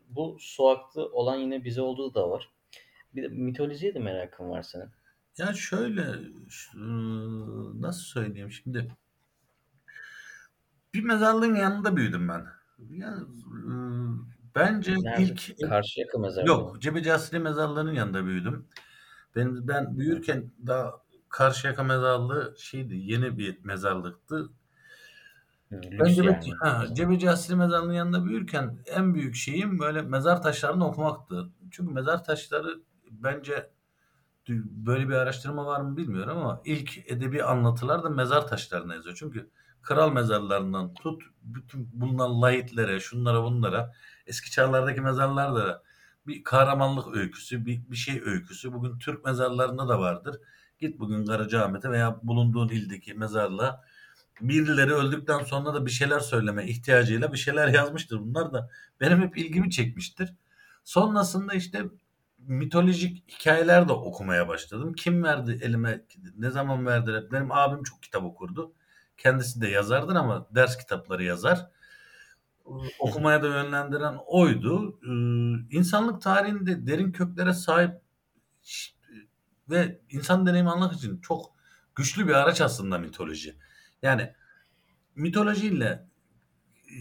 [0.09, 2.49] bu Suak'ta olan yine bize olduğu da var.
[3.15, 4.89] Bir de mitolojiye de merakın var senin.
[5.37, 6.03] Ya şöyle
[7.79, 8.87] nasıl söyleyeyim şimdi
[10.93, 12.45] bir mezarlığın yanında büyüdüm ben.
[12.89, 13.73] Ya, e,
[14.55, 15.23] bence Nerede?
[15.23, 18.67] ilk Karşıyaka mezarlığı yok Cebeci Asri mezarlığının yanında büyüdüm.
[19.35, 24.49] Ben ben büyürken daha Karşıyaka mezarlığı şeydi yeni bir mezarlıktı.
[25.69, 26.85] Hı, Ben lüks Cebeci, yani ha.
[26.93, 31.49] Cebeci Asri mezarlığının yanında büyürken en büyük şeyim böyle mezar taşlarını okumaktı.
[31.71, 32.79] Çünkü mezar taşları
[33.11, 33.71] bence
[34.69, 39.15] böyle bir araştırma var mı bilmiyorum ama ilk edebi anlatılar da mezar taşlarına yazıyor.
[39.15, 39.49] Çünkü
[39.81, 43.93] kral mezarlarından tut bütün bulunan layitlere, şunlara bunlara
[44.27, 45.83] eski çağlardaki mezarlarda da
[46.27, 48.73] bir kahramanlık öyküsü, bir, bir şey öyküsü.
[48.73, 50.37] Bugün Türk mezarlarında da vardır.
[50.79, 53.83] Git bugün Karacaahmet'e veya bulunduğun ildeki mezarlığa
[54.41, 58.19] birileri öldükten sonra da bir şeyler söyleme ihtiyacıyla bir şeyler yazmıştır.
[58.19, 58.69] Bunlar da
[59.01, 60.33] benim hep ilgimi çekmiştir.
[60.83, 61.83] Sonrasında işte
[62.37, 64.93] mitolojik hikayeler de okumaya başladım.
[64.93, 66.05] Kim verdi elime,
[66.37, 67.31] ne zaman verdiler?
[67.31, 68.73] Benim abim çok kitap okurdu.
[69.17, 71.67] Kendisi de yazardır ama ders kitapları yazar.
[72.99, 74.99] Okumaya da yönlendiren oydu.
[75.03, 78.01] Ee, İnsanlık tarihinde derin köklere sahip
[79.69, 81.45] ve insan deneyimi anlamak için çok
[81.95, 83.55] güçlü bir araç aslında mitoloji.
[84.01, 84.33] Yani
[85.15, 86.07] mitolojiyle
[86.87, 86.99] e,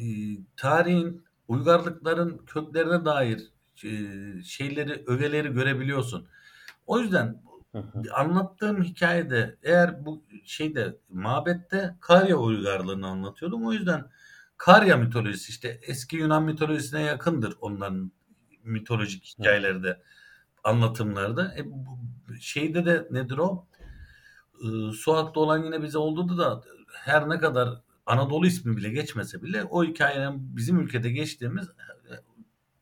[0.56, 3.52] tarihin, uygarlıkların köklerine dair
[3.84, 3.90] e,
[4.42, 6.28] şeyleri, ögeleri görebiliyorsun.
[6.86, 8.02] O yüzden Hı hı.
[8.14, 13.66] anlattığım hikayede eğer bu şeyde mabette Karya uygarlığını anlatıyordum.
[13.66, 14.10] O yüzden
[14.56, 18.12] Karya mitolojisi işte eski Yunan mitolojisine yakındır onların
[18.62, 19.42] mitolojik Hı.
[19.42, 20.02] hikayeleri de
[20.66, 21.54] anlatımlarda.
[21.54, 21.64] E,
[22.40, 23.66] şeyde de nedir o?
[24.62, 27.68] Ee, Suat'ta olan yine bize oldu da her ne kadar
[28.06, 32.12] Anadolu ismi bile geçmese bile o hikayenin bizim ülkede geçtiğimiz e,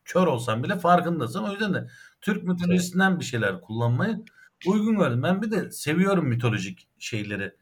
[0.04, 1.42] kör olsan bile farkındasın.
[1.42, 1.88] O yüzden de
[2.20, 4.24] Türk mitolojisinden bir şeyler kullanmayı
[4.66, 5.22] uygun gördüm.
[5.22, 7.54] Ben bir de seviyorum mitolojik şeyleri,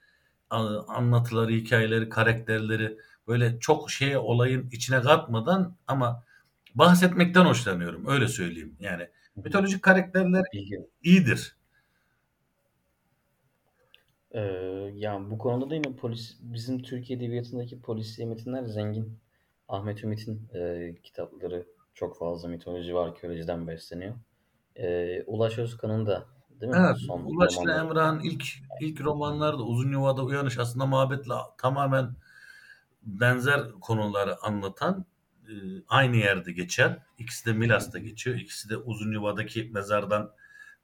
[0.89, 6.25] anlatıları, hikayeleri, karakterleri böyle çok şeye olayın içine katmadan ama
[6.75, 8.07] bahsetmekten hoşlanıyorum.
[8.07, 8.77] Öyle söyleyeyim.
[8.81, 9.09] Yani.
[9.37, 10.45] Mitolojik karakterler
[11.03, 11.57] iyidir.
[14.31, 14.41] Ee,
[14.95, 19.19] yani bu konuda da yine polis, bizim Türkiye Edebiyatı'ndaki polisiye metinler zengin.
[19.69, 24.15] Ahmet Ümit'in e, kitapları çok fazla mitoloji ve arkeolojiden besleniyor.
[24.77, 26.25] Ee, Ulaş Özkan'ın da
[26.61, 26.79] değil mi?
[26.87, 27.87] Evet, Son Ulaş ile romanları.
[27.87, 28.45] Emrah'ın ilk
[28.81, 32.15] ilk romanları da Uzun Yuva'da Uyanış aslında muhabbetle tamamen
[33.03, 35.05] benzer konuları anlatan
[35.49, 35.53] e,
[35.89, 36.99] aynı yerde geçer.
[37.19, 38.37] İkisi de Milas'ta geçiyor.
[38.37, 40.33] İkisi de Uzunyuva'daki mezardan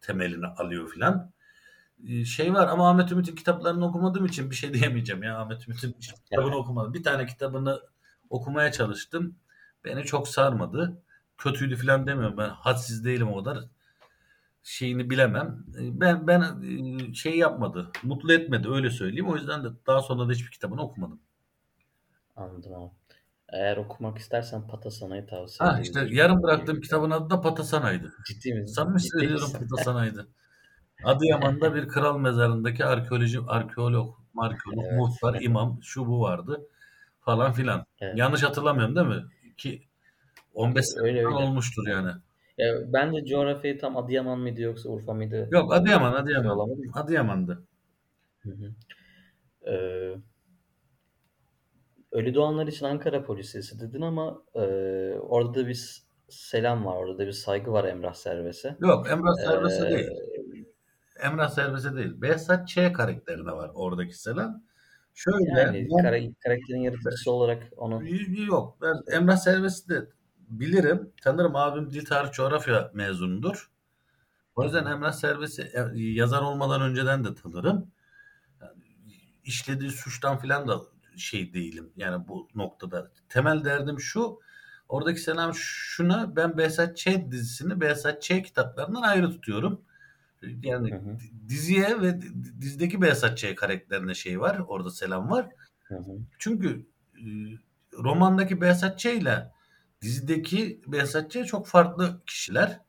[0.00, 1.32] temelini alıyor filan.
[2.08, 5.38] E, şey var ama Ahmet Ümit'in kitaplarını okumadığım için bir şey diyemeyeceğim ya.
[5.38, 5.92] Ahmet Ümit'in
[6.30, 6.94] kitabını okumadım.
[6.94, 7.80] Bir tane kitabını
[8.30, 9.36] okumaya çalıştım.
[9.84, 11.02] Beni çok sarmadı.
[11.38, 12.36] Kötüydü filan demiyorum.
[12.38, 13.64] Ben hadsiz değilim o kadar.
[14.62, 15.64] Şeyini bilemem.
[15.80, 16.62] E, ben ben
[17.12, 17.90] şey yapmadı.
[18.02, 19.28] Mutlu etmedi öyle söyleyeyim.
[19.28, 21.20] O yüzden de daha sonra da hiçbir kitabını okumadım.
[22.36, 22.90] Anladım abi.
[23.52, 28.12] Eğer okumak istersen Patasana'yı tavsiye Ha işte yarım bıraktığım kitabın adı da Patasana'ydı.
[28.26, 28.74] Ciddi misin?
[28.74, 29.68] Samimi Ciddi söylüyorum misin?
[29.70, 30.28] Patasana'ydı.
[31.04, 34.98] Adıyaman'da bir kral mezarındaki arkeoloji, arkeolog, arkeolog, Evet.
[34.98, 36.68] muhtar, imam, şu bu vardı
[37.20, 37.86] falan filan.
[38.00, 38.18] Evet.
[38.18, 39.24] Yanlış hatırlamıyorum değil mi?
[39.58, 39.82] Ki
[40.54, 41.46] 15 sene Öyle falan öyle.
[41.48, 42.10] olmuştur yani.
[42.58, 45.48] Ya, ben de coğrafyayı tam Adıyaman mıydı yoksa Urfa mıydı?
[45.52, 46.68] Yok Adıyaman, Adıyaman.
[46.94, 47.62] Adıyaman'dı.
[48.40, 48.74] Hı hı.
[49.72, 50.14] Ee,
[52.12, 54.60] ölü doğanlar için Ankara Polis Lisesi dedin ama e,
[55.20, 58.76] orada da bir selam var, orada da bir saygı var Emrah Serves'e.
[58.80, 60.10] Yok Emrah Serves'e Ee, değil.
[61.22, 62.22] Emrah Serves'e değil.
[62.22, 62.74] Behzat Ç.
[62.92, 64.62] karakterine var oradaki selam.
[65.14, 68.02] Şöyle yani ben- kara- karakterin yaratıcısı olarak onu
[68.46, 68.78] Yok.
[68.82, 70.08] Ben Emrah Serves'i de
[70.48, 71.12] bilirim.
[71.22, 73.70] Tanırım abim dil tarih coğrafya mezunudur.
[74.56, 77.90] O yüzden Emrah Serves'i e, yazar olmadan önceden de tanırım.
[78.60, 78.82] Yani
[79.44, 80.80] işlediği suçtan filan da
[81.20, 81.90] şey değilim.
[81.96, 83.10] Yani bu noktada.
[83.28, 84.40] Temel derdim şu.
[84.88, 87.06] Oradaki selam şuna ben Behzat Ç.
[87.30, 88.42] dizisini Behzat Ç.
[88.42, 89.80] kitaplarından ayrı tutuyorum.
[90.62, 91.16] Yani Hı hı.
[91.48, 92.20] diziye ve
[92.60, 93.54] dizideki Behzat Ç.
[93.54, 94.58] karakterine şey var.
[94.68, 95.48] Orada selam var.
[95.84, 96.12] Hı hı.
[96.38, 97.24] Çünkü e,
[97.92, 99.06] romandaki Behzat Ç.
[99.06, 99.52] ile
[100.02, 101.46] dizideki Behzat Ç.
[101.46, 102.80] çok farklı kişiler.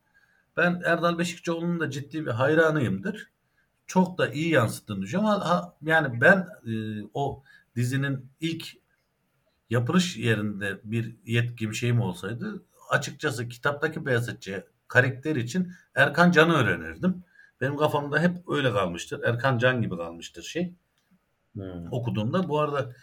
[0.58, 3.30] Ben Erdal Beşikçioğlu'nun da ciddi bir hayranıyımdır.
[3.88, 5.42] Çok da iyi yansıttığını düşünüyorum.
[5.42, 7.44] Ha- yani ben e, o
[7.76, 8.68] dizinin ilk
[9.70, 14.50] yapılış yerinde bir yetkim şeyim olsaydı açıkçası kitaptaki Behzat Ç.
[14.88, 17.24] karakter için Erkan Can'ı öğrenirdim.
[17.62, 19.24] Benim kafamda hep öyle kalmıştır.
[19.24, 20.74] Erkan Can gibi kalmıştır şey
[21.58, 21.88] Hı.
[21.92, 22.50] okuduğumda.
[22.50, 22.94] Bu arada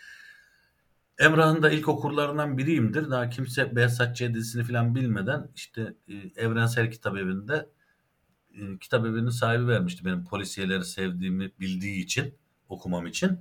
[1.18, 3.10] Emrah'ın da ilk okurlarından biriyimdir.
[3.10, 4.34] Daha kimse Behzat Ç.
[4.34, 7.66] dizisini falan bilmeden işte e, Evrensel Kitap Evi'nde
[8.54, 12.34] e, kitap evinin sahibi vermişti benim polisiyeleri sevdiğimi bildiği için
[12.68, 13.38] okumam için.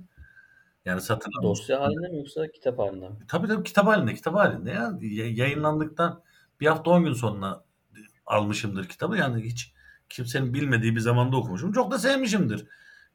[0.86, 1.50] Yani satın almıştım.
[1.50, 3.14] Dosya halinde mi yoksa kitap halinde mi?
[3.28, 4.98] Tabii tabii kitap halinde, kitap halinde ya.
[5.00, 6.22] Ya- Yayınlandıktan
[6.60, 7.64] bir hafta on gün sonra
[8.26, 9.16] almışımdır kitabı.
[9.16, 9.72] Yani hiç
[10.08, 11.72] kimsenin bilmediği bir zamanda okumuşum.
[11.72, 12.66] Çok da sevmişimdir.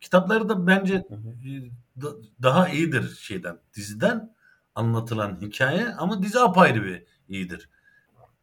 [0.02, 1.30] Kitapları da bence Hı hı.
[1.30, 4.36] e, da- daha iyidir şeyden, diziden
[4.76, 7.70] anlatılan hikaye ama dizi apayrı bir iyidir.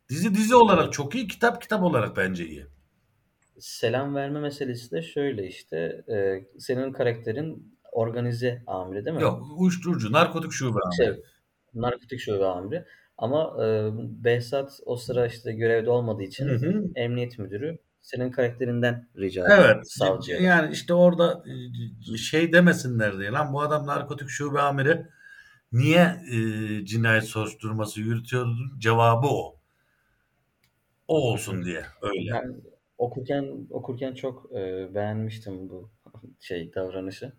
[0.08, 2.66] Dizi dizi olarak çok iyi, kitap kitap olarak bence iyi.
[3.58, 9.22] Selam verme meselesi de şöyle işte e, senin karakterin organize amiri değil mi?
[9.22, 10.96] Yok, uyuşturucu, narkotik şube amiri.
[10.96, 11.22] Şey,
[11.74, 12.84] narkotik şube amiri.
[13.18, 13.90] Ama e,
[14.24, 16.84] Behzat o sıra işte görevde olmadığı için Hı hı.
[16.94, 19.90] emniyet müdürü senin karakterinden rica ediyor Evet.
[19.90, 20.40] savcıya.
[20.40, 21.44] Yani işte orada
[22.14, 25.06] e, şey demesinler diye lan bu adam narkotik şube amiri
[25.72, 26.38] niye e,
[26.84, 28.56] cinayet soruşturması yürütüyordu?
[28.78, 29.56] Cevabı o.
[31.08, 32.32] O olsun diye öyle.
[32.32, 32.62] Ben
[32.98, 35.90] okurken okurken çok e, beğenmiştim bu
[36.40, 37.32] şey davranışı.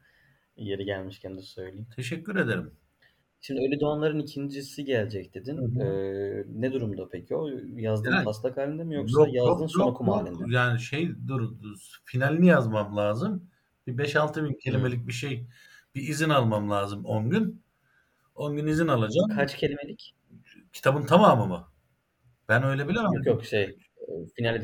[0.59, 1.87] Yeri gelmişken de söyleyeyim.
[1.95, 2.71] Teşekkür ederim.
[3.41, 5.57] Şimdi Ölü Doğanların ikincisi gelecek dedin.
[5.57, 5.83] Hı hı.
[5.83, 7.49] E, ne durumda peki o?
[7.75, 10.43] Yazdığın Yani- taslak halinde mi yoksa yazdığın son okuma halinde?
[10.55, 13.49] Yani şey dur, dur, finalini yazmam lazım.
[13.87, 15.47] Bir 5-6 bin kelimelik bir şey
[15.95, 17.61] bir izin almam lazım 10 gün.
[18.35, 19.29] 10 gün izin alacağım.
[19.35, 20.15] Kaç kelimelik?
[20.73, 21.67] Kitabın tamamı mı?
[22.49, 23.13] Ben öyle bilemem.
[23.13, 24.61] Yok yok şey e, final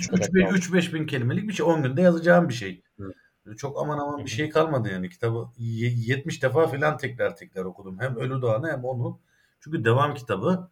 [0.00, 0.54] şu kadar kaldı.
[0.54, 1.66] 3-5 bin kelimelik bir şey.
[1.66, 2.82] 10 günde yazacağım bir şey.
[2.98, 3.12] Hı.
[3.58, 5.08] Çok aman aman bir şey kalmadı yani.
[5.10, 8.00] Kitabı y- 70 defa filan tekrar tekrar okudum.
[8.00, 9.20] Hem Ölü Doğan'ı hem onu.
[9.60, 10.70] Çünkü devam kitabı.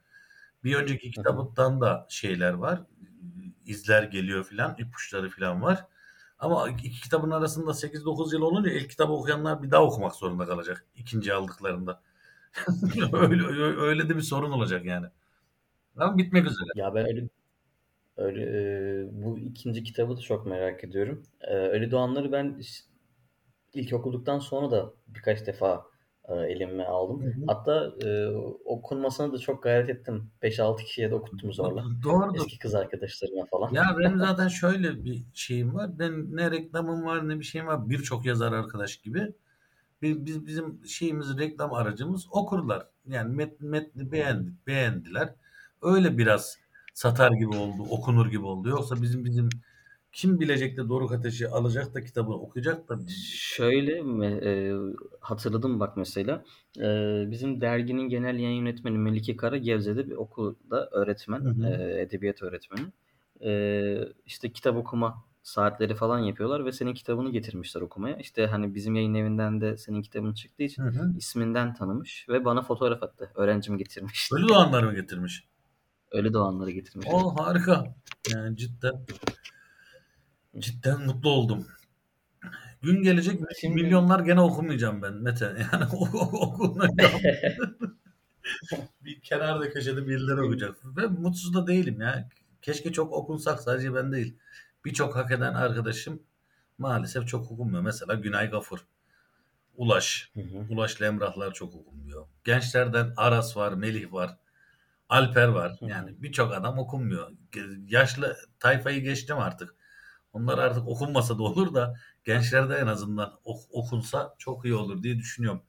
[0.65, 2.83] Bir önceki kitaptan da şeyler var.
[3.67, 4.77] İzler geliyor filan.
[4.79, 5.87] ipuçları filan var.
[6.39, 10.87] Ama iki kitabın arasında 8-9 yıl olunca ilk kitabı okuyanlar bir daha okumak zorunda kalacak.
[10.97, 12.03] ikinci aldıklarında.
[13.13, 13.47] öyle,
[13.81, 15.07] öyle de bir sorun olacak yani.
[15.97, 16.69] Ama bitmek üzere.
[16.75, 17.29] Ya ben öyle
[18.19, 21.23] öyle e, bu ikinci kitabı da çok merak ediyorum.
[21.41, 22.61] E, Ölü Doğanları ben
[23.75, 25.87] ilk okuduktan sonra da birkaç defa
[26.29, 27.23] e, elime aldım.
[27.23, 27.45] Hı hı.
[27.47, 28.27] Hatta e,
[28.65, 30.31] okunmasına da çok gayret ettim.
[30.43, 31.85] 5-6 kişiye de okuttum zorla.
[32.05, 32.37] Doğrudur.
[32.37, 33.73] Eski kız arkadaşlarıma falan.
[33.73, 35.99] Ya benim zaten şöyle bir şeyim var.
[35.99, 37.91] Ben ne reklamım var ne bir şeyim var.
[37.91, 39.33] Birçok yazar arkadaş gibi.
[40.03, 42.87] Biz, biz- bizim şeyimiz reklam aracımız okurlar.
[43.09, 45.35] Yani met, metni beğendik, beğendiler.
[45.83, 46.59] Öyle biraz
[46.99, 48.69] satar gibi oldu, okunur gibi oldu.
[48.69, 49.49] Yoksa bizim bizim
[50.13, 52.99] kim bilecek de Doruk Ateş'i alacak da kitabını okuyacak da
[53.35, 53.93] Şöyle
[54.27, 54.73] e,
[55.21, 56.45] hatırladım bak mesela
[56.79, 56.85] e,
[57.31, 61.67] bizim derginin genel yayın yönetmeni Melike Kara Gevze'de bir okulda öğretmen, Hı hı.
[61.67, 62.87] e, edebiyat öğretmeni.
[63.45, 63.53] E,
[64.27, 68.17] işte kitap okuma saatleri falan yapıyorlar ve senin kitabını getirmişler okumaya.
[68.17, 71.13] İşte hani bizim yayın evinden de senin kitabın çıktığı için Hı hı.
[71.19, 73.31] isminden tanımış ve bana fotoğraf attı.
[73.35, 74.31] Öğrencim getirmiş.
[74.33, 75.49] Ölü doğanları mı getirmiş?
[76.11, 77.07] Ölü doğanları getirmiş.
[77.11, 77.94] O harika.
[78.35, 79.07] Yani cidden
[80.59, 81.66] cidden mutlu oldum.
[82.83, 85.57] Gün gelecek Şimdi- milyonlar gene okumayacağım ben Mete.
[85.73, 85.85] Yani
[86.33, 87.21] okunacağım.
[89.05, 90.77] bir kenarda köşede birileri okuyacak.
[90.97, 92.29] Ve mutsuz da değilim ya.
[92.62, 94.37] Keşke çok okunsak sadece ben değil.
[94.85, 96.23] Birçok hak eden arkadaşım
[96.79, 97.83] maalesef çok okunmuyor.
[97.83, 98.79] Mesela Günay Gafur,
[99.77, 100.31] Ulaş.
[100.35, 100.73] Hı hı.
[100.75, 102.27] Ulaş'la Emrahlar çok okunmuyor.
[102.44, 104.37] Gençlerden Aras var, Melih var,
[105.09, 105.79] Alper var.
[105.83, 107.31] Yani birçok adam okunmuyor.
[107.88, 109.75] Yaşlı tayfayı geçtim artık.
[110.33, 111.94] Onlar artık okunmasa da olur da
[112.25, 115.62] gençlerde en azından ok- okunsa çok iyi olur diye düşünüyorum.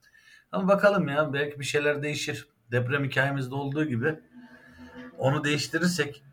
[0.51, 2.47] Ama bakalım ya belki bir şeyler değişir.
[2.71, 4.19] Deprem hikayemizde olduğu gibi
[5.17, 6.23] onu değiştirirsek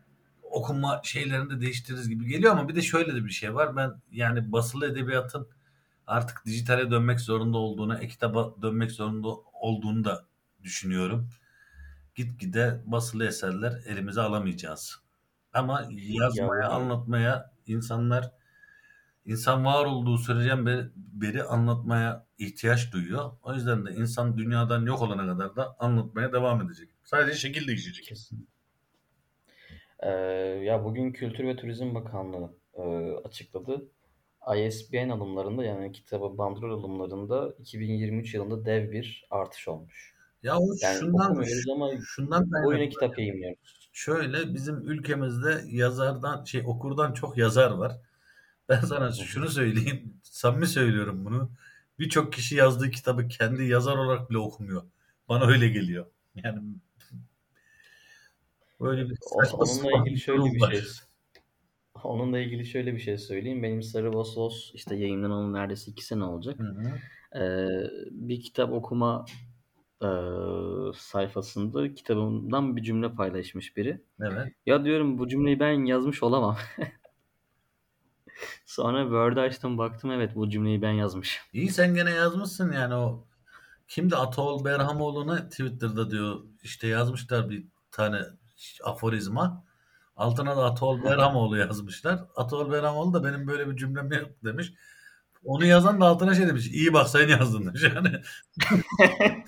[0.43, 3.75] okunma şeylerini de değiştiririz gibi geliyor ama bir de şöyle de bir şey var.
[3.75, 5.47] Ben yani basılı edebiyatın
[6.07, 9.27] artık dijitale dönmek zorunda olduğunu, e-kitaba dönmek zorunda
[9.61, 10.25] olduğunu da
[10.63, 11.29] düşünüyorum.
[12.17, 14.95] Gitgide basılı eserler elimize alamayacağız.
[15.53, 18.31] Ama yazmaya, Ya- anlatmaya insanlar
[19.25, 23.31] insan var olduğu sürece beri, beri anlatmaya ihtiyaç duyuyor.
[23.43, 26.89] O yüzden de insan dünyadan yok olana kadar da anlatmaya devam edecek.
[27.03, 28.05] Sadece şekil değişecek.
[28.05, 28.47] Kesin.
[29.99, 30.09] Ee,
[30.63, 32.81] ya bugün Kültür ve Turizm Bakanlığı e,
[33.27, 33.91] açıkladı.
[34.57, 40.16] ISBN alımlarında yani kitabı bandrol alımlarında 2023 yılında dev bir artış olmuş.
[40.43, 41.35] Ya o Yani şundan
[41.71, 42.89] ama şundan kaynaklı.
[42.89, 43.89] kitap yayınlıyoruz.
[43.93, 47.91] Şöyle bizim ülkemizde yazardan şey okurdan çok yazar var.
[48.69, 50.13] Ben sana şunu söyleyeyim.
[50.23, 51.51] Samimi söylüyorum bunu.
[51.99, 54.83] Birçok kişi yazdığı kitabı kendi yazar olarak bile okumuyor.
[55.29, 56.05] Bana öyle geliyor.
[56.43, 56.59] Yani
[58.81, 60.71] böyle bir saçma onunla ilgili şöyle bir var.
[60.71, 60.81] şey
[62.03, 63.63] Onunla ilgili şöyle bir şey söyleyeyim.
[63.63, 66.59] Benim Sarı Vos işte yayınlanalı neredeyse iki sene olacak.
[66.59, 66.99] Hı hı.
[67.39, 69.25] Ee, bir kitap okuma
[70.01, 70.09] e,
[70.95, 74.01] sayfasında kitabımdan bir cümle paylaşmış biri.
[74.21, 74.53] Evet.
[74.65, 76.57] Ya diyorum bu cümleyi ben yazmış olamam.
[78.65, 81.43] Sonra Word'u açtım baktım evet bu cümleyi ben yazmışım.
[81.53, 83.27] İyi sen gene yazmışsın yani o
[83.87, 88.21] kimdi Ataol Berhamoğlu'na Twitter'da diyor işte yazmışlar bir tane
[88.83, 89.63] aforizma.
[90.15, 92.19] Altına da Ataol Berhamoğlu yazmışlar.
[92.35, 94.73] Ataol Berhamoğlu da benim böyle bir cümlem yok demiş.
[95.43, 96.67] Onu yazan da altına şey demiş.
[96.67, 97.83] İyi bak sen yazdın demiş.
[97.95, 98.21] Yani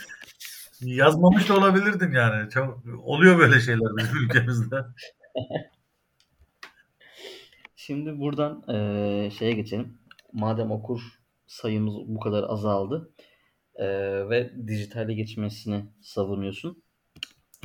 [0.82, 2.50] yazmamış da olabilirdin yani.
[2.50, 4.76] Çok, oluyor böyle şeyler bizim ülkemizde.
[7.76, 9.98] Şimdi buradan eee, şeye geçelim.
[10.34, 11.02] Madem okur
[11.48, 13.12] sayımız bu kadar azaldı
[13.80, 16.84] eee, ve dijitale geçmesini savunuyorsun.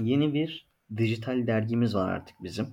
[0.02, 2.66] Yeni bir dijital dergimiz var artık bizim.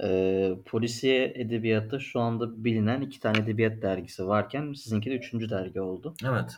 [0.00, 5.80] Eee polisiye edebiyatta şu anda bilinen iki tane edebiyat dergisi varken sizinki de üçüncü dergi
[5.80, 6.14] oldu.
[6.24, 6.56] Evet.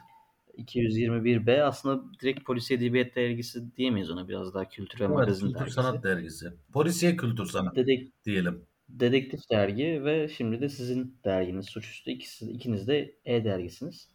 [0.58, 5.58] 221B aslında direkt polisiye edebiyat dergisi diyemeyiz ona biraz daha kültür ve Evet, magazin kültür
[5.60, 5.74] dergisi.
[5.74, 6.52] sanat dergisi.
[6.72, 8.62] Polisiye kültür sanat Dedek, diyelim.
[8.88, 12.10] Dedektif dergi ve şimdi de sizin derginiz Suçüstü.
[12.10, 14.08] İkisi, ikiniz de E-dergisiniz.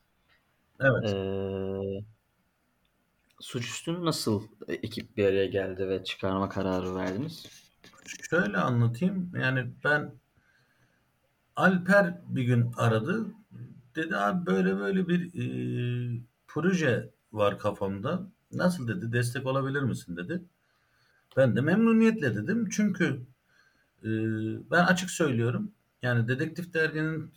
[0.80, 1.14] Evet.
[1.14, 2.04] Ee,
[3.88, 7.46] nasıl ekip bir araya geldi ve çıkarma kararı verdiniz?
[8.30, 9.32] Şöyle anlatayım.
[9.36, 10.12] Yani ben
[11.56, 13.26] Alper bir gün aradı.
[13.96, 16.22] Dedi abi böyle böyle bir e,
[16.62, 18.28] proje var kafamda.
[18.52, 19.12] Nasıl dedi?
[19.12, 20.42] Destek olabilir misin dedi.
[21.38, 22.70] Ben de memnuniyetle dedim.
[22.72, 23.22] Çünkü
[24.04, 24.10] e,
[24.72, 25.72] ben açık söylüyorum.
[26.02, 27.34] Yani Dedektif Dergi'nin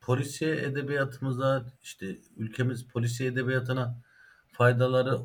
[0.00, 3.96] polisiye edebiyatımıza işte ülkemiz polisiye edebiyatına
[4.52, 5.18] faydaları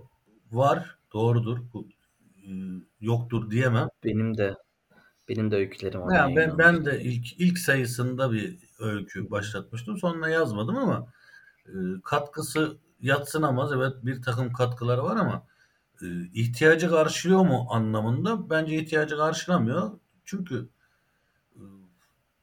[0.51, 0.97] var.
[1.13, 1.57] Doğrudur.
[1.73, 1.87] Bu
[2.37, 2.49] e,
[3.01, 3.87] yoktur diyemem.
[4.03, 4.55] Benim de
[5.29, 9.97] benim de öykülerim orada Ya ben, ben de ilk ilk sayısında bir öykü başlatmıştım.
[9.97, 11.07] Sonra yazmadım ama
[11.65, 13.71] e, katkısı yatsınamaz.
[13.73, 15.47] Evet bir takım katkıları var ama
[16.01, 19.91] e, ihtiyacı karşılıyor mu anlamında bence ihtiyacı karşılamıyor.
[20.25, 20.69] Çünkü
[21.55, 21.61] e,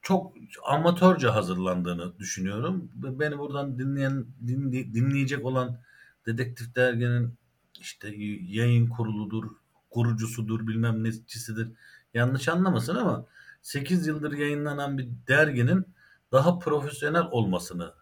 [0.03, 0.35] çok
[0.65, 2.91] amatörce hazırlandığını düşünüyorum.
[2.95, 5.79] Beni buradan dinleyen dinley- dinleyecek olan
[6.27, 7.35] Dedektif Dergi'nin
[7.81, 8.15] işte
[8.49, 9.51] yayın kuruludur,
[9.91, 11.69] kurucusudur, bilmem necisidir.
[12.15, 13.27] Yanlış anlamasın ama
[13.63, 15.87] 8 yıldır yayınlanan bir derginin
[16.33, 17.95] daha profesyonel olmasını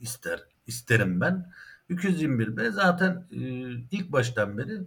[0.00, 1.52] ister isterim ben.
[1.88, 3.38] 221 b zaten e,
[3.90, 4.80] ilk baştan beri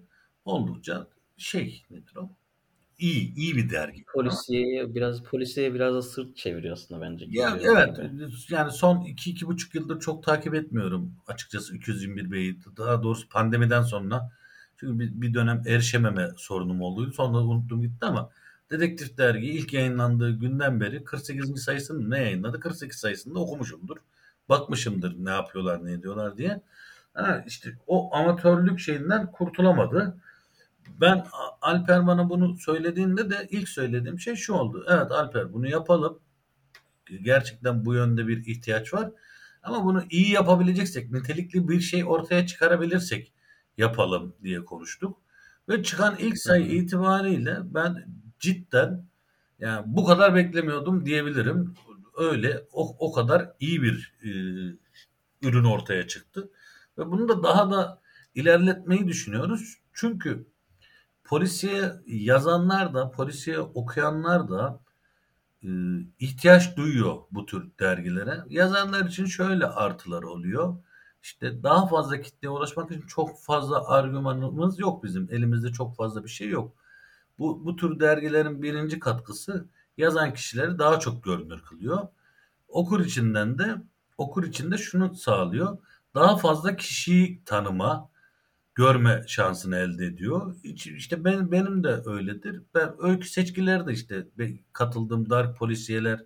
[0.46, 1.08] oldukça
[1.38, 2.30] şey nedir o?
[3.00, 4.04] iyi, iyi bir dergi.
[4.14, 7.26] Polisiye biraz polisiye biraz da sırt çeviriyor aslında bence.
[7.30, 8.30] Ya evet gibi.
[8.50, 12.58] yani son 2-2,5 yıldır çok takip etmiyorum açıkçası 221 Bey'i.
[12.78, 14.32] Daha doğrusu pandemiden sonra.
[14.78, 17.12] Çünkü bir, bir dönem erişememe sorunum olduydu.
[17.12, 18.30] Sonra unuttum gitti ama
[18.72, 21.64] Dedektif Dergi ilk yayınlandığı günden beri 48.
[21.64, 22.60] sayısını ne yayınladı?
[22.60, 23.98] 48 sayısında okumuşumdur.
[24.50, 26.62] Bakmışımdır ne yapıyorlar ne ediyorlar diye.
[27.14, 30.18] Ha, işte o amatörlük şeyinden kurtulamadı.
[31.02, 34.86] Ben A- Alper bana bunu söylediğinde de ilk söylediğim şey şu oldu.
[34.90, 36.20] Evet Alper bunu yapalım.
[37.22, 39.12] Gerçekten bu yönde bir ihtiyaç var.
[39.64, 43.34] Ama bunu iyi yapabileceksek, nitelikli bir şey ortaya çıkarabilirsek
[43.78, 45.18] yapalım diye konuştuk.
[45.70, 48.06] Ve çıkan ilk sayı itibariyle ben
[48.40, 49.06] cidden
[49.60, 51.74] yani bu kadar beklemiyordum diyebilirim.
[52.18, 54.30] Öyle o, o kadar iyi bir e,
[55.48, 56.50] ürün ortaya çıktı.
[56.98, 58.02] Ve bunu da daha da
[58.36, 59.78] ilerletmeyi düşünüyoruz.
[59.94, 60.48] Çünkü
[61.24, 64.80] polisiye yazanlar da, polisiye okuyanlar da
[65.64, 65.68] e,
[66.20, 68.44] ihtiyaç duyuyor bu tür dergilere.
[68.50, 70.78] Yazanlar için şöyle artılar oluyor.
[71.24, 75.28] İşte daha fazla kitleye ulaşmak için çok fazla argümanımız yok bizim.
[75.32, 76.76] Elimizde çok fazla bir şey yok.
[77.40, 79.68] Bu, bu tür dergilerin birinci katkısı
[79.98, 82.08] yazan kişileri daha çok görünür kılıyor.
[82.68, 83.76] Okur içinden de
[84.18, 85.78] okur içinde şunu sağlıyor.
[86.16, 88.10] Daha fazla kişiyi tanıma,
[88.76, 90.56] görme şansını elde ediyor.
[90.64, 92.62] İşte ben, benim de öyledir.
[92.76, 94.28] Ben öykü seçkileri de işte
[94.74, 96.24] katıldığım dark polisiyeler,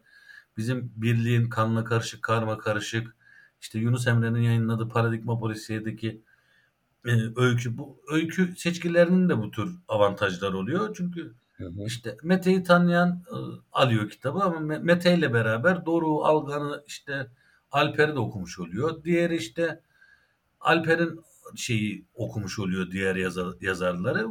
[0.58, 3.16] bizim birliğin kanla karışık, karma karışık,
[3.62, 6.22] işte Yunus Emre'nin yayınladığı Paradigma Polisiye'deki
[7.06, 7.78] e, öykü.
[7.78, 10.96] Bu öykü seçkilerinin de bu tür avantajlar oluyor.
[10.98, 13.38] Çünkü Hı işte Mete'yi tanıyan e,
[13.72, 17.28] alıyor kitabı ama Me- Mete ile beraber Doruk'u, Algan'ı işte
[17.72, 19.04] Alper'i de okumuş oluyor.
[19.04, 19.82] Diğeri işte
[20.60, 21.22] Alper'in
[21.56, 24.28] şeyi okumuş oluyor diğer yazar, yazarları.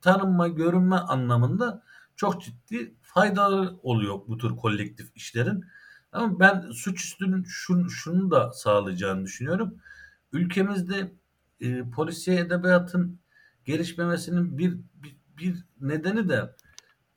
[0.00, 1.82] Tanınma, görünme anlamında
[2.16, 5.64] çok ciddi faydaları oluyor bu tür kolektif işlerin.
[6.12, 9.74] Ama ben suçüstünün şunu, şunu da sağlayacağını düşünüyorum.
[10.32, 11.12] Ülkemizde
[11.60, 13.20] e, polisiye edebiyatın
[13.64, 16.54] gelişmemesinin bir, bir, bir nedeni de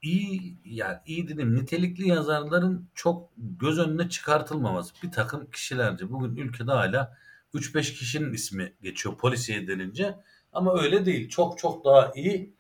[0.08, 4.94] iyi yani iyi dedim nitelikli yazarların çok göz önüne çıkartılmaması.
[5.04, 7.18] Bir takım kişilerce bugün ülkede hala
[7.54, 10.16] 3-5 kişinin ismi geçiyor polisiye denince
[10.54, 11.30] ama öyle değil.
[11.30, 12.56] Çok çok daha iyi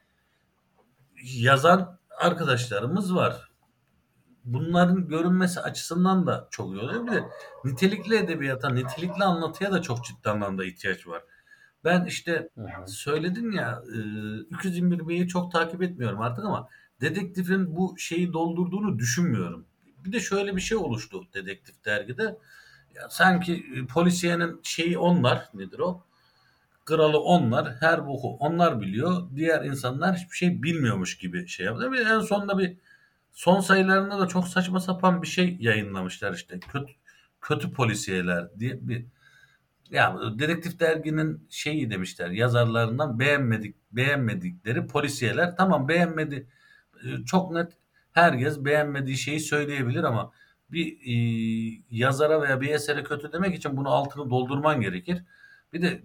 [1.23, 3.51] yazan arkadaşlarımız var.
[4.45, 7.07] Bunların görünmesi açısından da çok iyi oluyor.
[7.07, 7.23] Bir de
[7.65, 11.23] nitelikli edebiyata, nitelikli anlatıya da çok ciddi anlamda ihtiyaç var.
[11.83, 12.49] Ben işte
[12.87, 16.67] söyledin ya e, 221 B'yi çok takip etmiyorum artık ama
[17.01, 19.65] dedektifin bu şeyi doldurduğunu düşünmüyorum.
[20.05, 22.37] Bir de şöyle bir şey oluştu dedektif dergide.
[22.95, 26.03] Ya sanki e, polisiyenin şeyi onlar nedir o?
[26.85, 29.29] Kralı onlar, her boku onlar biliyor.
[29.35, 31.91] Diğer insanlar hiçbir şey bilmiyormuş gibi şey yaptı.
[31.91, 32.77] Bir en sonunda bir
[33.31, 36.59] son sayılarında da çok saçma sapan bir şey yayınlamışlar işte.
[36.59, 36.93] Kötü
[37.41, 39.05] kötü polisiyeler diye bir
[39.91, 46.47] ya dedektif derginin şeyi demişler yazarlarından beğenmedik beğenmedikleri polisiyeler tamam beğenmedi
[47.25, 47.73] çok net
[48.11, 50.31] herkes beğenmediği şeyi söyleyebilir ama
[50.71, 51.13] bir e,
[51.89, 55.23] yazara veya bir esere kötü demek için bunu altını doldurman gerekir.
[55.73, 56.01] Bir de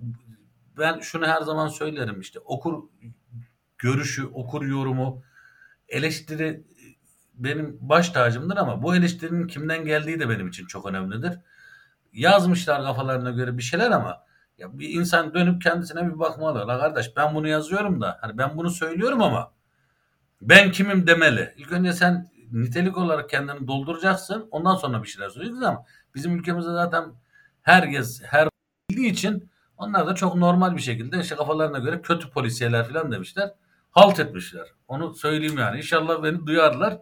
[0.79, 2.83] ben şunu her zaman söylerim işte okur
[3.79, 5.23] görüşü, okur yorumu,
[5.89, 6.65] eleştiri
[7.35, 11.39] benim baş tacımdır ama bu eleştirinin kimden geldiği de benim için çok önemlidir
[12.13, 14.25] yazmışlar kafalarına göre bir şeyler ama
[14.59, 16.69] ya bir insan dönüp kendisine bir bakmalı.
[16.69, 19.53] La kardeş ben bunu yazıyorum da hani ben bunu söylüyorum ama
[20.43, 21.55] ben kimim demeli.
[21.57, 24.49] İlk önce sen nitelik olarak kendini dolduracaksın.
[24.51, 25.85] Ondan sonra bir şeyler söyleyeceksin ama
[26.15, 27.05] bizim ülkemizde zaten
[27.63, 28.49] herkes her
[28.91, 33.55] bildiği için onlar da çok normal bir şekilde işte kafalarına göre kötü polisiyeler falan demişler.
[33.91, 34.67] Halt etmişler.
[34.89, 35.77] Onu söyleyeyim yani.
[35.77, 36.99] İnşallah beni duyarlar.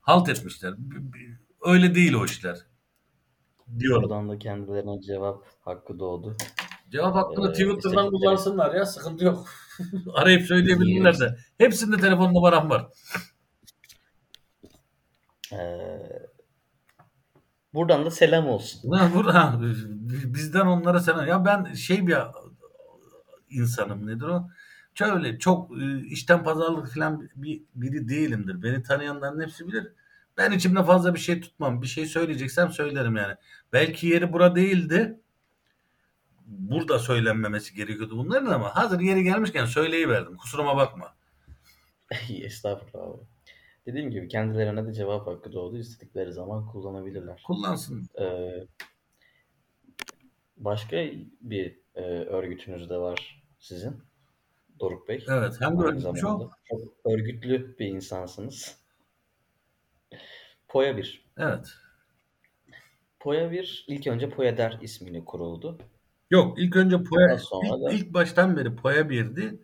[0.00, 0.74] Halt etmişler.
[1.64, 2.58] Öyle değil o işler.
[3.78, 4.02] Diyorum.
[4.02, 6.36] Buradan da kendilerine cevap hakkı doğdu.
[6.92, 9.48] Cevap hakkını Ee, Twitter'dan istedikleri- kullansınlar ya sıkıntı yok.
[10.14, 11.36] Arayıp söyleyebilirler de.
[11.58, 12.86] Hepsinde telefon numaram var.
[15.52, 15.58] Ee,
[17.74, 18.80] buradan da selam olsun.
[18.88, 19.60] Ulan burada
[20.34, 21.26] bizden onlara selam.
[21.26, 22.16] Ya ben şey bir
[23.50, 24.48] insanım nedir o?
[24.94, 28.62] Şöyle çok e, işten pazarlık falan bir biri değilimdir.
[28.62, 29.92] Beni tanıyanların hepsi bilir.
[30.36, 31.82] Ben içimde fazla bir şey tutmam.
[31.82, 33.34] Bir şey söyleyeceksem söylerim yani.
[33.72, 35.20] Belki yeri bura değildi.
[36.50, 40.36] Burada söylenmemesi gerekiyordu bunların ama hazır yeri gelmişken söyleyiverdim.
[40.36, 41.14] Kusuruma bakma.
[42.30, 43.22] Estağfurullah abi.
[43.86, 45.78] Dediğim gibi kendilerine de cevap hakkı doğdu.
[45.78, 47.42] İstedikleri zaman kullanabilirler.
[47.46, 48.08] Kullansın.
[48.20, 48.50] Ee,
[50.56, 50.96] başka
[51.40, 54.02] bir e, örgütünüz de var sizin.
[54.80, 55.24] Doruk Bey.
[55.28, 55.58] Evet.
[55.62, 56.50] Aynı örgütmüş zamanda o?
[56.68, 58.80] çok örgütlü bir insansınız.
[60.68, 61.24] Poya 1.
[61.38, 61.68] Evet.
[63.20, 65.78] Poya 1 ilk önce Poyader ismiyle kuruldu.
[66.30, 66.96] Yok ilk önce
[67.38, 69.60] sonra ilk, da ilk baştan beri Poya 1'di.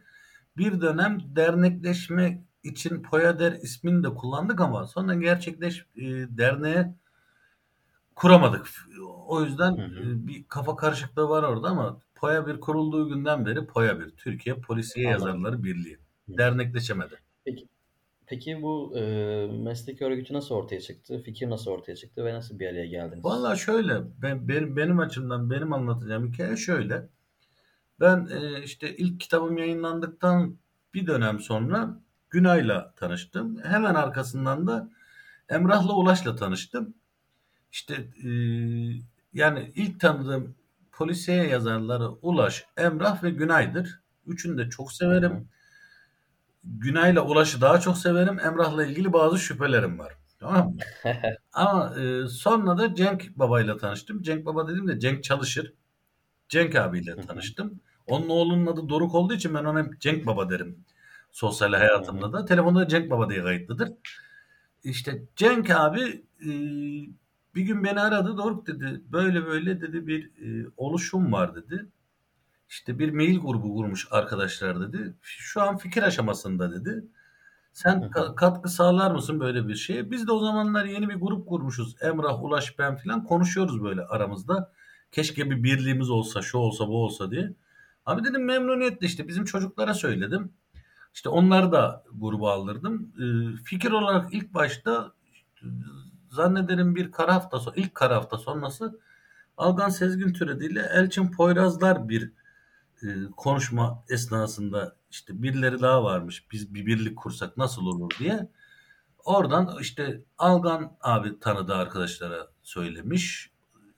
[0.56, 6.02] Bir dönem dernekleşme için Poyader ismini de kullandık ama sonra gerçekleş e,
[6.38, 6.94] derneğe
[8.14, 8.66] kuramadık.
[9.26, 10.00] O yüzden Hı hı.
[10.00, 14.56] e, bir kafa karışıklığı var orada ama Poya 1 kurulduğu günden beri Poya 1 Türkiye
[14.56, 15.26] Polisiye Anladım.
[15.26, 15.98] Yazarları Birliği.
[16.28, 16.38] Hı.
[16.38, 17.26] Dernekleşemedi.
[18.27, 19.03] Peki, bu e,
[19.47, 21.22] meslek örgütü nasıl ortaya çıktı?
[21.22, 23.24] Fikir nasıl ortaya çıktı ve nasıl bir araya geldiniz?
[23.24, 27.09] Vallahi şöyle ben, benim, benim açımdan benim anlatacağım hikaye şöyle.
[28.01, 30.57] Ben e, işte ilk kitabım yayınlandıktan
[30.95, 32.01] bir dönem sonra
[32.31, 33.59] Günay'la tanıştım.
[33.64, 34.91] Hemen arkasından da
[35.49, 36.95] Emrah'la Ulaş'la tanıştım.
[37.72, 38.31] İşte e,
[39.35, 40.55] yani ilk tanıdığım
[40.93, 44.01] polisiye yazarları Ulaş, Emrah ve Günay'dır.
[44.27, 45.45] Üçünü de çok Hı hı.
[46.66, 48.40] Günay'la Ulaş'ı daha çok severim.
[48.40, 50.12] Emrah'la ilgili bazı şüphelerim var.
[50.40, 50.76] Tamam mı?
[51.52, 54.22] Ama e, sonra da Cenk Baba'yla tanıştım.
[54.22, 55.72] Cenk Baba dedim de Cenk Çalışır.
[56.48, 57.80] Cenk abiyle tanıştım.
[58.06, 60.84] Onun oğlunun adı Doruk olduğu için ben ona hep Cenk Baba derim.
[61.32, 62.44] Sosyal hayatımda da.
[62.44, 63.88] Telefonda da Cenk Baba diye kayıtlıdır.
[64.84, 66.50] İşte Cenk abi e,
[67.54, 68.36] bir gün beni aradı.
[68.36, 71.86] Doruk dedi böyle böyle dedi bir e, oluşum var dedi.
[72.68, 75.14] İşte bir mail grubu kurmuş arkadaşlar dedi.
[75.22, 77.04] Şu an fikir aşamasında dedi.
[77.72, 80.10] Sen ka- katkı sağlar mısın böyle bir şeye?
[80.10, 81.96] Biz de o zamanlar yeni bir grup kurmuşuz.
[82.02, 84.72] Emrah, Ulaş, ben filan konuşuyoruz böyle aramızda.
[85.12, 87.52] Keşke bir birliğimiz olsa, şu olsa, bu olsa diye.
[88.06, 90.52] Abi dedim memnuniyetle işte bizim çocuklara söyledim.
[91.14, 93.12] İşte onları da gruba aldırdım.
[93.20, 95.12] Ee, fikir olarak ilk başta
[96.30, 99.00] zannederim bir kara hafta sonra, ilk kara hafta sonrası
[99.56, 102.32] Algan Sezgin türediyle Elçin Poyrazlar bir
[103.03, 106.47] e, konuşma esnasında işte birileri daha varmış.
[106.53, 108.49] Biz bir birlik kursak nasıl olur diye.
[109.24, 113.51] Oradan işte Algan abi tanıdı arkadaşlara söylemiş.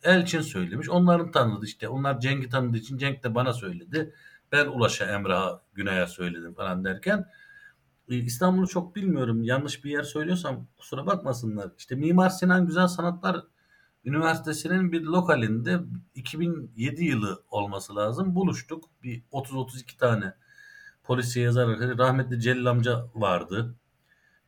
[0.02, 0.88] Elçin söylemiş.
[0.88, 1.88] Onların tanıdı işte.
[1.88, 4.14] Onlar Cenk'i tanıdığı için Cenk de bana söyledi.
[4.52, 7.26] Ben Ulaş'a, Emrah'a, Günay'a söyledim falan derken
[8.08, 9.42] e, İstanbul'u çok bilmiyorum.
[9.42, 11.70] Yanlış bir yer söylüyorsam kusura bakmasınlar.
[11.78, 13.44] İşte Mimar Sinan Güzel Sanatlar
[14.08, 15.80] Üniversitesi'nin bir lokalinde
[16.14, 18.34] 2007 yılı olması lazım.
[18.34, 18.84] Buluştuk.
[19.02, 20.34] Bir 30-32 tane
[21.04, 21.68] polisiye yazar.
[21.98, 23.76] Rahmetli Celil amca vardı.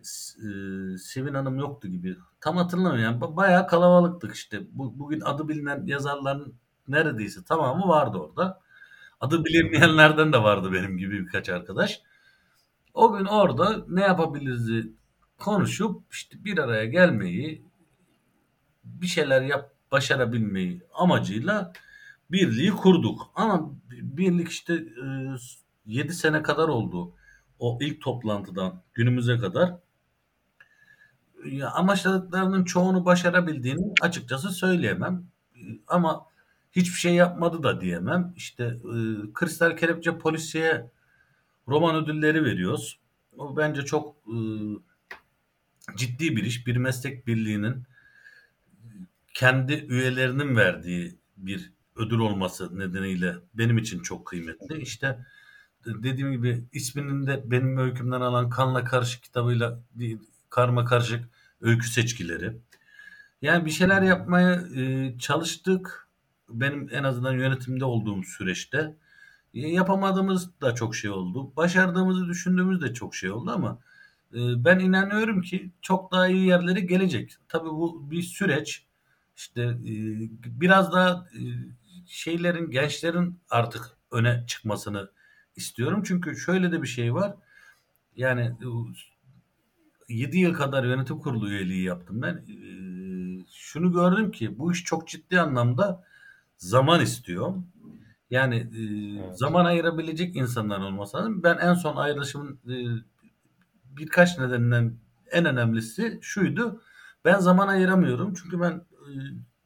[0.05, 2.17] E, Sevin Hanım yoktu gibi.
[2.41, 3.03] Tam hatırlamıyorum.
[3.03, 4.61] Yani ba- bayağı kalabalıktık işte.
[4.73, 6.55] Bu, bugün adı bilinen yazarların
[6.89, 8.61] neredeyse tamamı vardı orada.
[9.21, 12.03] Adı bilinmeyenlerden de vardı benim gibi birkaç arkadaş.
[12.95, 14.87] O gün orada ne yapabiliriz
[15.39, 17.65] konuşup işte bir araya gelmeyi,
[18.85, 21.73] bir şeyler yap başarabilmeyi amacıyla
[22.31, 23.31] birliği kurduk.
[23.35, 25.37] Ama birlik işte e,
[25.87, 27.15] 7 sene kadar oldu.
[27.59, 29.77] O ilk toplantıdan günümüze kadar.
[31.45, 35.27] Ya amaçladıklarının çoğunu başarabildiğini açıkçası söyleyemem.
[35.87, 36.27] Ama
[36.73, 38.33] hiçbir şey yapmadı da diyemem.
[38.37, 38.95] İşte e,
[39.35, 40.91] Kristal Kelepçe Polisiye
[41.69, 42.99] roman ödülleri veriyoruz.
[43.37, 44.37] O bence çok e,
[45.97, 46.67] ciddi bir iş.
[46.67, 47.85] Bir meslek birliğinin
[49.35, 54.83] kendi üyelerinin verdiği bir ödül olması nedeniyle benim için çok kıymetli.
[54.83, 55.19] İşte
[55.87, 59.81] dediğim gibi isminin de benim öykümden alan Kanla Karışık kitabıyla
[60.51, 61.25] karma karışık
[61.61, 62.57] öykü seçkileri.
[63.43, 66.09] Yani bir şeyler yapmaya e, çalıştık.
[66.49, 68.97] Benim en azından yönetimde olduğum süreçte.
[69.55, 71.57] E, yapamadığımız da çok şey oldu.
[71.57, 73.79] Başardığımızı düşündüğümüz de çok şey oldu ama
[74.35, 77.37] e, ben inanıyorum ki çok daha iyi yerlere gelecek.
[77.49, 78.87] Tabii bu bir süreç.
[79.41, 79.95] İşte e,
[80.61, 81.43] biraz daha e,
[82.07, 85.11] şeylerin, gençlerin artık öne çıkmasını
[85.57, 86.03] istiyorum.
[86.07, 87.35] Çünkü şöyle de bir şey var.
[88.17, 88.41] Yani
[90.09, 92.35] e, 7 yıl kadar yönetim kurulu üyeliği yaptım ben.
[92.35, 92.59] E,
[93.53, 96.05] şunu gördüm ki bu iş çok ciddi anlamda
[96.57, 97.55] zaman istiyor.
[98.31, 98.81] Yani e,
[99.21, 99.39] Evet.
[99.39, 101.43] zaman ayırabilecek insanlar olması lazım.
[101.43, 102.77] Ben en son ayrılışımın e,
[103.85, 104.95] birkaç nedeninden
[105.31, 106.83] en önemlisi şuydu.
[107.25, 108.35] Ben zaman ayıramıyorum.
[108.35, 108.90] Çünkü ben e,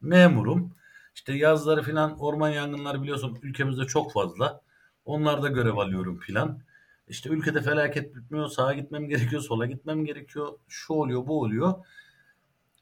[0.01, 0.75] memurum.
[1.15, 4.61] İşte yazları filan orman yangınları biliyorsun ülkemizde çok fazla.
[5.05, 6.59] Onlarda görev alıyorum filan.
[7.07, 8.47] İşte ülkede felaket bitmiyor.
[8.47, 10.47] Sağa gitmem gerekiyor, sola gitmem gerekiyor.
[10.67, 11.73] Şu oluyor, bu oluyor.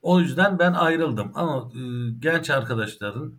[0.01, 1.32] O yüzden ben ayrıldım.
[1.36, 1.80] Ama e,
[2.20, 3.36] genç arkadaşların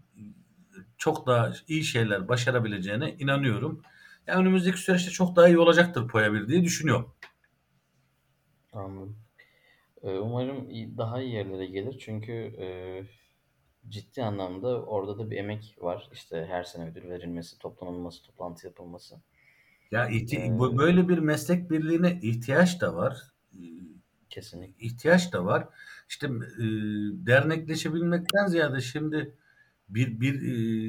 [0.99, 3.83] çok daha iyi şeyler başarabileceğine inanıyorum.
[4.27, 7.15] Yani önümüzdeki süreçte çok daha iyi olacaktır Poya 1 diye düşünüyorum.
[8.73, 9.24] Anladım.
[10.05, 12.67] Ee, Umarım daha iyi yerlere gelir çünkü e,
[13.89, 16.09] ciddi anlamda orada da bir emek var.
[16.13, 19.17] İşte her sene ödül verilmesi, toplanılması, toplantı yapılması.
[19.91, 23.23] Ya ihti- Ee, böyle bir meslek birliğine ihtiyaç da var.
[24.31, 24.87] Kesinlikle.
[24.87, 25.69] ihtiyaç da var.
[26.09, 26.63] İşte e,
[27.27, 29.35] dernekleşebilmekten ziyade şimdi
[29.89, 30.35] bir bir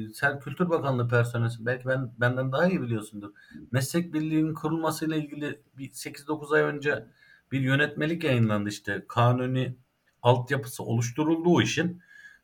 [0.06, 1.66] e, sen Kültür Bakanlığı personelisin.
[1.66, 3.32] Belki ben benden daha iyi biliyorsundur.
[3.72, 7.06] Meslek birliğinin kurulmasıyla ilgili bir 8-9 ay önce
[7.52, 9.04] bir yönetmelik yayınlandı işte.
[9.08, 9.76] Kanuni
[10.22, 12.02] altyapısı oluşturuldu o işin.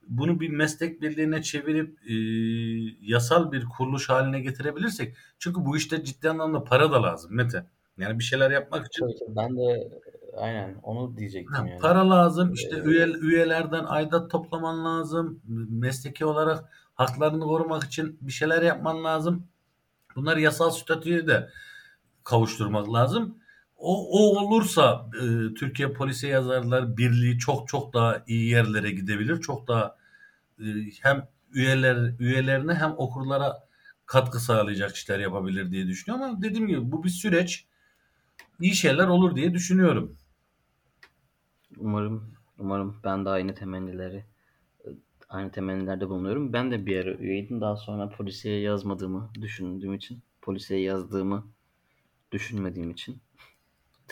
[0.09, 2.15] Bunu bir meslek birliğine çevirip e,
[3.01, 7.67] yasal bir kuruluş haline getirebilirsek çünkü bu işte ciddi anlamda para da lazım Mete.
[7.99, 9.07] Yani bir şeyler yapmak için.
[9.29, 9.91] Ben de
[10.37, 11.81] aynen onu diyecektim Ha, yani.
[11.81, 15.41] para lazım, işte Ee, üye, üyelerden aidat toplaman lazım,
[15.71, 19.47] mesleki olarak haklarını korumak için bir şeyler yapman lazım.
[20.17, 21.51] Bunları yasal statüye de
[22.25, 23.39] kavuşturmak lazım.
[23.83, 29.41] O, o olursa e, Türkiye Polisiye Yazarlar Birliği çok çok daha iyi yerlere gidebilir.
[29.41, 29.97] Çok daha
[30.61, 30.65] e,
[31.03, 33.69] hem üyeler üyelerine hem okurlara
[34.07, 37.67] katkı sağlayacak işler yapabilir diye düşünüyorum ama dediğim gibi bu bir süreç.
[38.61, 40.17] İyi şeyler olur diye düşünüyorum.
[41.79, 44.25] Umarım, umarım ben de aynı temennileri,
[45.29, 46.53] aynı temennilerde bulunuyorum.
[46.53, 47.61] Ben de bir ara üyeydim.
[47.61, 51.47] Daha sonra polisiye yazmadığımı düşündüğüm için, polisiye yazdığımı
[52.33, 53.23] düşünmediğim için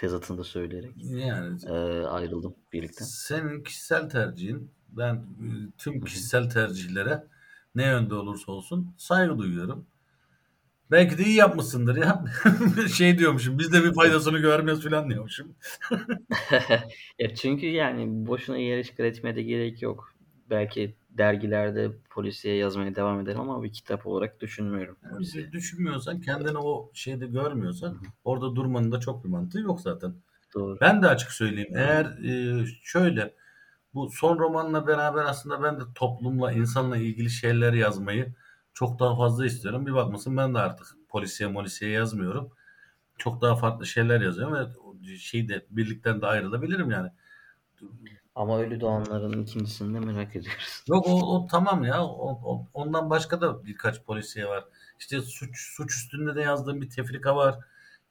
[0.01, 1.73] tezatını da söyleyerek Yani e,
[2.07, 3.05] ayrıldım birlikten.
[3.05, 4.71] Senin kişisel tercihin.
[4.89, 5.49] Ben e,
[5.79, 7.25] tüm kişisel tercihlere
[7.75, 9.87] ne yönde olursa olsun saygı duyuyorum.
[10.91, 12.25] Belki de iyi yapmışsındır ya.
[12.97, 13.59] şey diyormuşum.
[13.59, 15.55] Biz de bir faydasını görmüyoruz falan diyormuşum.
[17.19, 20.15] Ya çünkü yani boşuna yer işgal etmeye de gerek yok.
[20.51, 26.91] Belki dergilerde polisiye yazmaya devam ederim ama bir kitap olarak düşünmüyorum Yani düşünmüyorsan, kendini o
[26.95, 30.15] şeyde görmüyorsan orada durmanın da çok bir mantığı yok zaten.
[30.55, 30.79] Doğru.
[30.81, 31.73] Ben de açık söyleyeyim.
[31.77, 33.35] Eğer e, şöyle
[33.95, 38.35] bu son romanla beraber aslında ben de toplumla, insanla ilgili şeyler yazmayı
[38.75, 39.87] çok daha fazla istiyorum.
[39.87, 42.51] Bir bakmasın ben de artık polisiye molisiye yazmıyorum.
[43.19, 47.11] Çok daha farklı şeyler yazıyorum ve şeyde birlikten de ayrılabilirim yani.
[48.35, 50.85] Ama Ölü Doğanların ikincisini de merak ediyoruz.
[50.89, 52.05] Yok o, o tamam ya.
[52.05, 54.65] O, o- ondan başka da birkaç polisiye var.
[54.99, 57.59] İşte suç suç üstünde de yazdığım bir tefrika var.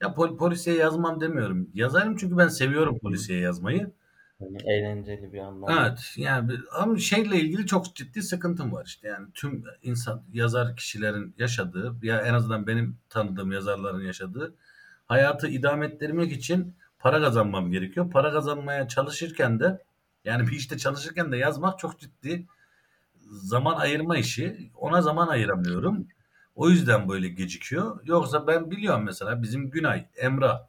[0.00, 1.70] Ya pol, polisiye yazmam demiyorum.
[1.74, 3.90] Yazarım çünkü ben seviyorum polisiye yazmayı.
[4.40, 5.82] Yani eğlenceli bir anlamda.
[5.86, 11.34] Evet yani ama şeyle ilgili çok ciddi sıkıntım var işte yani tüm insan yazar kişilerin
[11.38, 14.54] yaşadığı ya en azından benim tanıdığım yazarların yaşadığı
[15.06, 18.10] hayatı idame ettirmek için para kazanmam gerekiyor.
[18.10, 19.82] Para kazanmaya çalışırken de
[20.24, 22.46] yani bir işte çalışırken de yazmak çok ciddi
[23.30, 24.70] zaman ayırma işi.
[24.76, 26.06] Ona zaman ayıramıyorum.
[26.56, 28.00] O yüzden böyle gecikiyor.
[28.04, 30.62] Yoksa ben biliyorum mesela bizim Günay, Emrah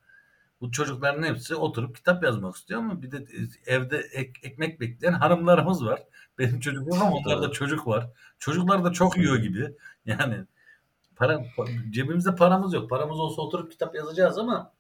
[0.62, 3.26] bu çocukların hepsi oturup kitap yazmak istiyor ama bir de
[3.66, 6.04] evde ek- ekmek bekleyen hanımlarımız var.
[6.40, 8.10] Benim çocuklarım ama onlarda çocuk var.
[8.40, 9.74] Çocuklar da çok yiyor gibi.
[10.06, 10.46] Yani
[11.16, 11.46] para
[11.90, 12.90] cebimizde paramız yok.
[12.90, 14.72] Paramız olsa oturup kitap yazacağız ama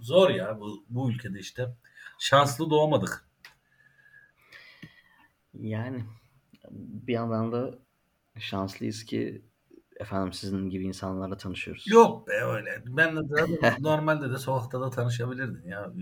[0.00, 1.74] zor ya bu, bu ülkede işte.
[2.18, 3.24] Şanslı doğmadık.
[5.54, 6.04] Yani
[6.70, 7.78] bir yandan da
[8.38, 9.44] şanslıyız ki
[9.96, 11.86] efendim sizin gibi insanlarla tanışıyoruz.
[11.86, 12.82] Yok be öyle.
[12.86, 15.92] Ben de zaten normalde de sokakta da tanışabilirdin ya.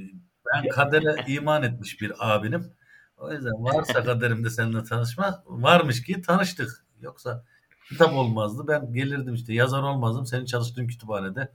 [0.54, 2.72] Ben kadere iman etmiş bir abinim.
[3.16, 6.84] O yüzden varsa kaderimde seninle tanışma varmış ki tanıştık.
[7.00, 7.44] Yoksa
[7.88, 8.68] kitap olmazdı.
[8.68, 10.26] Ben gelirdim işte yazar olmazdım.
[10.26, 11.52] Senin çalıştığın kütüphanede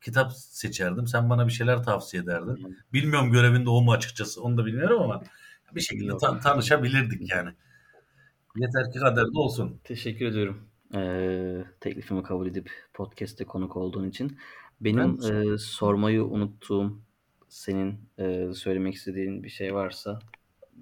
[0.00, 1.06] kitap seçerdim.
[1.06, 2.78] Sen bana bir şeyler tavsiye ederdin.
[2.92, 4.42] Bilmiyorum görevinde o mu açıkçası.
[4.42, 5.22] Onu da bilmiyorum ama
[5.74, 6.20] bir şekilde Yok.
[6.20, 7.50] ta- tanışabilirdik yani.
[8.56, 9.80] Yeter ki kaderde olsun.
[9.84, 10.60] Teşekkür ediyorum.
[10.94, 14.38] Ee, teklifimi kabul edip podcast'te konuk olduğun için.
[14.80, 16.98] Benim Ben- e, sormayı unuttuğum,
[17.48, 20.18] senin e, söylemek istediğin bir şey varsa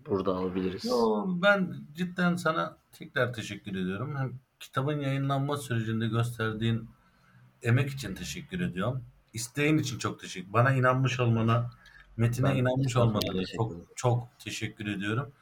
[0.07, 0.85] burada alabiliriz.
[0.85, 4.17] Yo, ben cidden sana tekrar teşekkür ediyorum.
[4.17, 6.89] Hem kitabın yayınlanma sürecinde gösterdiğin
[7.63, 9.05] emek için teşekkür ediyorum.
[9.33, 10.53] İsteğin için çok teşekkür.
[10.53, 11.71] Bana inanmış olmana,
[12.17, 15.33] metine Ben inanmış teşekkür çok çok teşekkür ediyorum.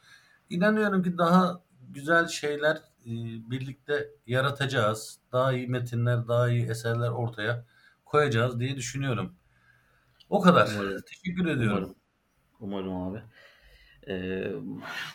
[0.49, 3.11] İnanıyorum ki daha güzel şeyler e,
[3.51, 5.19] birlikte yaratacağız.
[5.31, 7.65] Daha iyi metinler, daha iyi eserler ortaya
[8.05, 9.33] koyacağız diye düşünüyorum.
[10.29, 10.69] O kadar.
[10.75, 11.01] Umarım.
[11.01, 11.95] Teşekkür ediyorum.
[12.59, 12.85] Umarım.
[12.89, 13.21] Umarım abi.
[14.07, 14.53] Ee,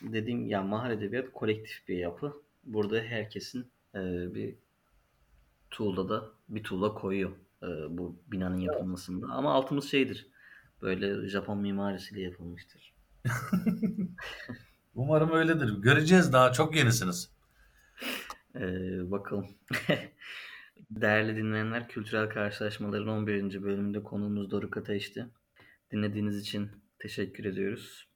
[0.02, 2.32] dediğim ya mahal edebiyat kolektif bir yapı.
[2.64, 4.54] Burada herkesin e, bir
[5.70, 7.30] tuğla da bir tuğla koyuyor
[7.62, 7.66] e,
[7.98, 9.26] bu binanın yapılmasında.
[9.26, 10.26] Ama altımız şeydir.
[10.82, 12.94] Böyle Japon mimarisiyle yapılmıştır.
[14.94, 15.82] Umarım öyledir.
[15.82, 17.30] Göreceğiz daha çok yenisiniz.
[18.54, 19.46] Ee, bakalım.
[20.90, 23.62] Değerli dinleyenler, Kültürel Karşılaşmaların 11.
[23.62, 25.26] bölümünde konuğumuz Doruk Ateş'ti.
[25.92, 28.07] Dinlediğiniz için teşekkür ediyoruz.